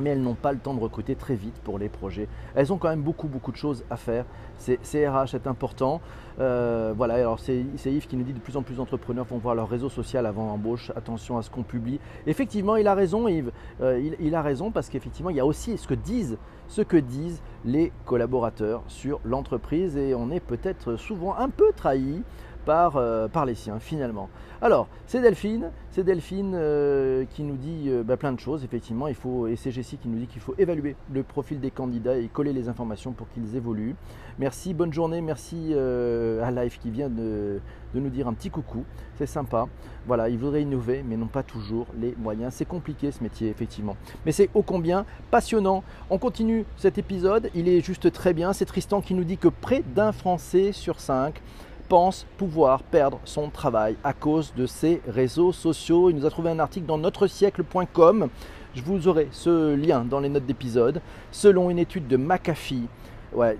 mais 0.00 0.10
elles 0.10 0.22
n'ont 0.22 0.34
pas 0.34 0.52
le 0.52 0.58
temps 0.58 0.74
de 0.74 0.80
recruter 0.80 1.14
très 1.14 1.34
vite 1.34 1.54
pour 1.64 1.78
les 1.78 1.88
projets. 1.88 2.28
Elles 2.54 2.72
ont 2.72 2.78
quand 2.78 2.88
même 2.88 3.02
beaucoup 3.02 3.28
beaucoup 3.28 3.52
de 3.52 3.56
choses 3.56 3.84
à 3.90 3.96
faire. 3.96 4.24
C'est 4.56 5.08
RH 5.08 5.34
est 5.34 5.46
important. 5.46 6.00
Euh, 6.38 6.92
voilà, 6.96 7.14
alors 7.14 7.38
c'est 7.38 7.64
Yves 7.86 8.06
qui 8.06 8.16
nous 8.16 8.24
dit 8.24 8.32
de 8.32 8.38
plus 8.38 8.56
en 8.56 8.62
plus 8.62 8.76
d'entrepreneurs 8.76 9.24
vont 9.26 9.38
voir 9.38 9.54
leur 9.54 9.68
réseau 9.68 9.88
social 9.88 10.26
avant 10.26 10.50
embauche. 10.50 10.90
Attention 10.96 11.38
à 11.38 11.42
ce 11.42 11.50
qu'on 11.50 11.62
publie. 11.62 12.00
Effectivement, 12.26 12.76
il 12.76 12.86
a 12.86 12.94
raison 12.94 13.28
Yves. 13.28 13.52
Euh, 13.80 14.10
il, 14.20 14.34
a 14.34 14.42
raison 14.42 14.70
parce 14.70 14.88
qu'effectivement, 14.88 15.30
il 15.30 15.36
y 15.36 15.40
a 15.40 15.46
aussi 15.46 15.76
ce 15.78 15.86
que 15.86 15.94
disent 15.94 16.38
ce 16.68 16.82
que 16.82 16.96
disent 16.96 17.42
les 17.64 17.92
collaborateurs 18.04 18.82
sur 18.86 19.20
l'entreprise 19.24 19.96
et 19.96 20.14
on 20.14 20.30
est 20.30 20.40
peut-être 20.40 20.94
souvent 20.94 21.36
un 21.36 21.48
peu 21.48 21.72
trahi 21.74 22.22
par, 22.64 22.96
euh, 22.96 23.28
par 23.28 23.44
les 23.44 23.54
siens 23.54 23.78
finalement. 23.78 24.28
Alors, 24.62 24.88
c'est 25.06 25.22
Delphine, 25.22 25.70
c'est 25.90 26.04
Delphine 26.04 26.52
euh, 26.54 27.24
qui 27.30 27.42
nous 27.42 27.56
dit 27.56 27.84
euh, 27.86 28.02
bah, 28.02 28.18
plein 28.18 28.32
de 28.32 28.38
choses, 28.38 28.62
effectivement, 28.62 29.08
il 29.08 29.14
faut, 29.14 29.46
et 29.46 29.56
c'est 29.56 29.70
Jessie 29.70 29.96
qui 29.96 30.08
nous 30.08 30.18
dit 30.18 30.26
qu'il 30.26 30.42
faut 30.42 30.54
évaluer 30.58 30.96
le 31.12 31.22
profil 31.22 31.60
des 31.60 31.70
candidats 31.70 32.16
et 32.16 32.28
coller 32.28 32.52
les 32.52 32.68
informations 32.68 33.12
pour 33.12 33.28
qu'ils 33.30 33.56
évoluent. 33.56 33.96
Merci, 34.38 34.74
bonne 34.74 34.92
journée, 34.92 35.20
merci 35.20 35.74
à 35.74 36.50
Life 36.50 36.78
qui 36.78 36.90
vient 36.90 37.08
de, 37.08 37.60
de, 37.94 38.00
nous 38.00 38.08
dire 38.08 38.28
un 38.28 38.32
petit 38.32 38.50
coucou, 38.50 38.84
c'est 39.18 39.26
sympa. 39.26 39.66
Voilà, 40.06 40.28
ils 40.28 40.38
voudraient 40.38 40.62
innover, 40.62 41.04
mais 41.06 41.16
n'ont 41.16 41.26
pas 41.26 41.42
toujours 41.42 41.86
les 41.98 42.14
moyens. 42.16 42.54
C'est 42.54 42.64
compliqué 42.64 43.10
ce 43.12 43.22
métier, 43.22 43.50
effectivement. 43.50 43.96
Mais 44.24 44.32
c'est 44.32 44.48
ô 44.54 44.62
combien 44.62 45.04
passionnant. 45.30 45.82
On 46.08 46.18
continue 46.18 46.64
cet 46.76 46.96
épisode, 46.96 47.50
il 47.54 47.68
est 47.68 47.80
juste 47.80 48.12
très 48.12 48.32
bien. 48.32 48.52
C'est 48.52 48.64
Tristan 48.64 49.00
qui 49.00 49.14
nous 49.14 49.24
dit 49.24 49.36
que 49.36 49.48
près 49.48 49.82
d'un 49.94 50.12
Français 50.12 50.72
sur 50.72 51.00
cinq 51.00 51.42
pense 51.90 52.24
pouvoir 52.38 52.84
perdre 52.84 53.18
son 53.24 53.50
travail 53.50 53.96
à 54.04 54.12
cause 54.12 54.54
de 54.54 54.64
ces 54.64 55.02
réseaux 55.08 55.50
sociaux. 55.50 56.08
Il 56.08 56.14
nous 56.14 56.24
a 56.24 56.30
trouvé 56.30 56.48
un 56.48 56.60
article 56.60 56.86
dans 56.86 56.98
notre-siècle.com. 56.98 58.28
Je 58.76 58.82
vous 58.82 59.08
aurai 59.08 59.26
ce 59.32 59.74
lien 59.74 60.04
dans 60.04 60.20
les 60.20 60.28
notes 60.28 60.46
d'épisode. 60.46 61.02
Selon 61.32 61.68
une 61.68 61.80
étude 61.80 62.06
de 62.06 62.16
McAfee, 62.16 62.86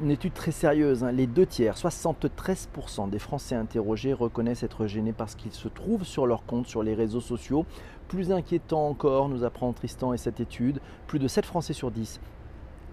une 0.01 0.13
étude 0.13 0.33
très 0.33 0.53
sérieuse, 0.53 1.03
hein, 1.03 1.11
les 1.11 1.27
deux 1.27 1.45
tiers, 1.45 1.75
73% 1.75 3.11
des 3.11 3.19
Français 3.19 3.57
interrogés 3.57 4.13
reconnaissent 4.13 4.63
être 4.63 4.87
gênés 4.87 5.13
parce 5.13 5.35
qu'ils 5.35 5.53
se 5.53 5.67
trouvent 5.67 6.05
sur 6.05 6.25
leur 6.25 6.47
compte 6.47 6.69
sur 6.69 6.85
les 6.85 6.95
réseaux 6.95 7.21
sociaux. 7.21 7.67
Plus 8.07 8.31
inquiétant 8.31 8.87
encore, 8.87 9.29
nous 9.29 9.43
apprend 9.43 9.73
Tristan 9.73 10.13
et 10.13 10.19
cette 10.19 10.39
étude, 10.39 10.81
plus 11.09 11.19
de 11.19 11.27
7 11.27 11.45
Français 11.45 11.73
sur 11.73 11.91
10 11.91 12.21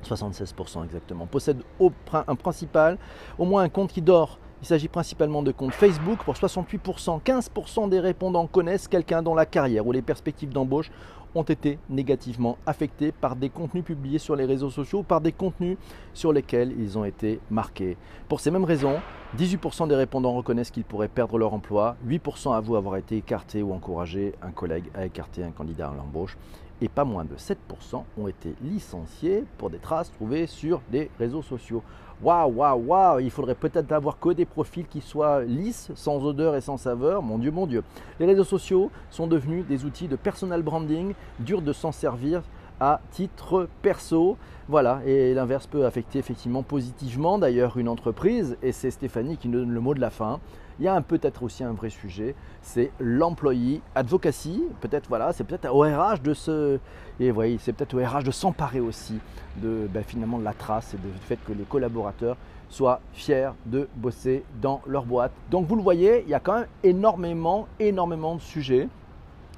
76% 0.04 0.84
exactement, 0.84 1.26
possèdent 1.26 1.64
au, 1.80 1.92
un 2.14 2.36
principal, 2.36 2.98
au 3.38 3.46
moins 3.46 3.64
un 3.64 3.70
compte 3.70 3.92
qui 3.92 4.02
dort 4.02 4.40
il 4.62 4.68
s'agit 4.68 4.88
principalement 4.88 5.44
de 5.44 5.52
comptes 5.52 5.74
Facebook 5.74 6.24
pour 6.24 6.36
68%. 6.36 7.22
15% 7.22 7.90
des 7.90 8.00
répondants 8.00 8.48
connaissent 8.48 8.88
quelqu'un 8.88 9.22
dont 9.22 9.36
la 9.36 9.46
carrière 9.46 9.86
ou 9.86 9.92
les 9.92 10.02
perspectives 10.02 10.50
d'embauche 10.50 10.92
ont 11.36 11.44
été 11.44 11.78
négativement 11.90 12.58
affectées 12.66 13.12
par 13.12 13.36
des 13.36 13.50
contenus 13.50 13.84
publiés 13.84 14.18
sur 14.18 14.36
les 14.36 14.46
réseaux 14.46 14.70
sociaux 14.70 15.00
ou 15.00 15.04
par 15.04 15.22
des 15.22 15.32
contenus 15.32 15.78
sur 16.14 16.34
lesquels 16.34 16.74
ils 16.80 16.98
ont 16.98 17.04
été 17.04 17.40
marqués. 17.52 17.98
Pour 18.28 18.40
ces 18.40 18.50
mêmes 18.50 18.64
raisons, 18.64 19.00
18% 19.38 19.88
des 19.88 19.96
répondants 19.96 20.34
reconnaissent 20.34 20.72
qu'ils 20.72 20.86
pourraient 20.86 21.08
perdre 21.08 21.38
leur 21.38 21.54
emploi, 21.54 21.96
8% 22.08 22.56
avouent 22.56 22.78
avoir 22.78 22.96
été 22.96 23.18
écartés 23.18 23.62
ou 23.62 23.74
encouragé 23.74 24.34
un 24.42 24.52
collègue 24.52 24.86
à 24.96 25.06
écarter 25.06 25.44
un 25.44 25.52
candidat 25.52 25.90
à 25.90 25.94
l'embauche 25.94 26.38
et 26.82 26.90
pas 26.90 27.04
moins 27.04 27.26
de 27.26 27.36
7% 27.36 28.04
ont 28.18 28.28
été 28.28 28.54
licenciés 28.62 29.44
pour 29.58 29.70
des 29.70 29.80
traces 29.80 30.12
trouvées 30.12 30.48
sur 30.48 30.82
des 30.92 31.10
réseaux 31.20 31.42
sociaux. 31.42 31.82
Waouh, 32.22 32.52
waouh, 32.52 32.84
waouh, 32.88 33.20
il 33.20 33.30
faudrait 33.30 33.56
peut-être 33.56 33.92
avoir 33.92 34.20
que 34.20 34.30
des 34.30 34.46
profils 34.46 34.88
qui 34.88 35.02
soient 35.02 35.44
lisses, 35.44 35.92
sans 35.94 36.24
odeur 36.24 36.56
et 36.56 36.62
sans 36.62 36.78
saveur. 36.78 37.22
Mon 37.22 37.38
Dieu, 37.38 37.52
mon 37.52 37.68
Dieu. 37.68 37.84
Les 38.20 38.26
réseaux 38.26 38.44
sociaux 38.44 38.90
sont 39.12 39.28
devenus 39.28 39.66
des 39.68 39.86
outils 39.86 40.08
de 40.08 40.16
personal 40.16 40.64
branding, 40.64 41.14
dur 41.40 41.62
de 41.62 41.74
s'en 41.74 41.92
servir 41.92 42.42
à 42.80 43.02
titre 43.12 43.68
perso. 43.82 44.38
Voilà, 44.70 45.02
et 45.06 45.34
l'inverse 45.34 45.66
peut 45.66 45.86
affecter 45.86 46.20
effectivement 46.20 46.62
positivement 46.62 47.38
d'ailleurs 47.38 47.78
une 47.78 47.88
entreprise, 47.88 48.58
et 48.62 48.74
c'est 48.74 48.92
Stéphanie 48.92 49.38
qui 49.38 49.48
nous 49.48 49.60
donne 49.60 49.72
le 49.72 49.80
mot 49.80 49.94
de 49.94 50.02
la 50.02 50.10
fin. 50.10 50.40
Il 50.80 50.86
y 50.86 50.88
a 50.88 51.02
peut-être 51.02 51.42
aussi 51.42 51.64
un 51.64 51.72
vrai 51.72 51.90
sujet, 51.90 52.36
c'est 52.62 52.92
l'employé 53.00 53.82
advocacy. 53.96 54.64
Peut-être 54.80 55.08
voilà, 55.10 55.34
c'est 55.34 55.44
peut-être 55.44 55.74
au 55.74 55.80
RH 55.80 56.22
de 56.22 56.34
se, 56.34 56.80
et 57.20 57.32
voyez, 57.32 57.58
c'est 57.60 57.74
peut-être 57.74 57.96
au 57.96 58.06
RH 58.06 58.24
de 58.24 58.32
s'emparer 58.32 58.80
aussi 58.80 59.20
de 59.56 59.88
ben, 59.92 60.04
finalement 60.04 60.38
de 60.38 60.44
la 60.44 60.54
trace 60.54 60.94
et 60.94 60.98
du 60.98 61.08
fait 61.22 61.40
que 61.48 61.54
les 61.54 61.64
collaborateurs 61.64 62.38
soient 62.70 63.00
fiers 63.14 63.52
de 63.66 63.88
bosser 63.96 64.44
dans 64.62 64.82
leur 64.86 65.06
boîte. 65.06 65.32
Donc 65.50 65.66
vous 65.68 65.76
le 65.76 65.82
voyez, 65.82 66.24
il 66.24 66.30
y 66.30 66.36
a 66.36 66.40
quand 66.40 66.56
même 66.56 66.68
énormément, 66.84 67.68
énormément 67.80 68.36
de 68.36 68.42
sujets, 68.42 68.88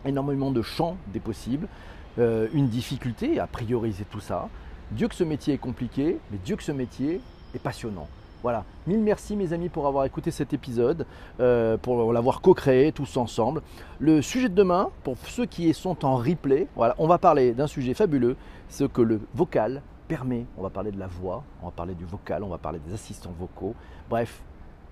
énormément 0.06 0.52
de 0.52 0.62
champs 0.62 0.96
des 1.08 1.20
possibles. 1.20 1.68
Euh, 2.18 2.48
une 2.54 2.68
difficulté 2.68 3.40
à 3.40 3.48
prioriser 3.48 4.04
tout 4.10 4.20
ça. 4.20 4.50
Dieu 4.92 5.08
que 5.08 5.16
ce 5.16 5.24
métier 5.24 5.54
est 5.54 5.60
compliqué, 5.60 6.18
mais 6.32 6.38
Dieu 6.44 6.56
que 6.56 6.64
ce 6.64 6.72
métier 6.72 7.22
est 7.54 7.60
passionnant. 7.60 8.08
Voilà, 8.42 8.64
mille 8.88 9.02
merci 9.02 9.36
mes 9.36 9.54
amis 9.54 9.70
pour 9.70 9.86
avoir 9.86 10.06
écouté 10.06 10.32
cet 10.32 10.54
épisode, 10.54 11.06
euh, 11.40 11.78
pour 11.78 12.12
l'avoir 12.14 12.42
co-créé 12.42 12.92
tous 12.92 13.18
ensemble. 13.18 13.62
Le 14.00 14.22
sujet 14.22 14.50
de 14.50 14.56
demain, 14.56 14.90
pour 15.04 15.18
ceux 15.26 15.46
qui 15.46 15.74
sont 15.74 16.06
en 16.06 16.16
replay, 16.16 16.68
on 16.98 17.08
va 17.08 17.18
parler 17.18 17.54
d'un 17.54 17.68
sujet 17.68 17.94
fabuleux, 17.94 18.38
ce 18.70 18.86
que 18.86 19.02
le 19.02 19.20
vocal 19.36 19.82
permet. 20.08 20.46
On 20.58 20.64
va 20.64 20.70
parler 20.70 20.92
de 20.92 21.00
la 21.00 21.08
voix, 21.08 21.44
on 21.62 21.66
va 21.66 21.72
parler 21.72 21.94
du 21.94 22.06
vocal, 22.06 22.44
on 22.44 22.50
va 22.50 22.58
parler 22.58 22.80
des 22.88 22.94
assistants 22.94 23.34
vocaux. 23.38 23.76
Bref, 24.10 24.42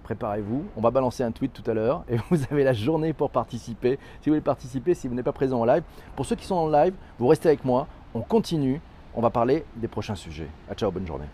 préparez-vous. 0.08 0.64
On 0.78 0.82
va 0.82 0.90
balancer 0.90 1.22
un 1.24 1.32
tweet 1.32 1.52
tout 1.52 1.70
à 1.70 1.74
l'heure 1.74 2.06
et 2.10 2.16
vous 2.30 2.40
avez 2.50 2.64
la 2.64 2.72
journée 2.72 3.12
pour 3.12 3.30
participer. 3.30 4.00
Si 4.22 4.30
vous 4.30 4.34
voulez 4.34 4.42
participer, 4.42 4.94
si 4.94 5.08
vous 5.08 5.16
n'êtes 5.16 5.26
pas 5.26 5.34
présent 5.34 5.60
en 5.60 5.66
live, 5.66 5.84
pour 6.16 6.26
ceux 6.26 6.38
qui 6.38 6.46
sont 6.46 6.56
en 6.56 6.70
live, 6.70 6.94
vous 7.20 7.28
restez 7.28 7.50
avec 7.50 7.66
moi. 7.66 7.88
On 8.14 8.22
continue. 8.22 8.80
On 9.14 9.22
va 9.22 9.30
parler 9.30 9.66
des 9.76 9.88
prochains 9.90 10.16
sujets. 10.16 10.48
A 10.70 10.76
ciao, 10.76 10.92
bonne 10.92 11.08
journée. 11.08 11.28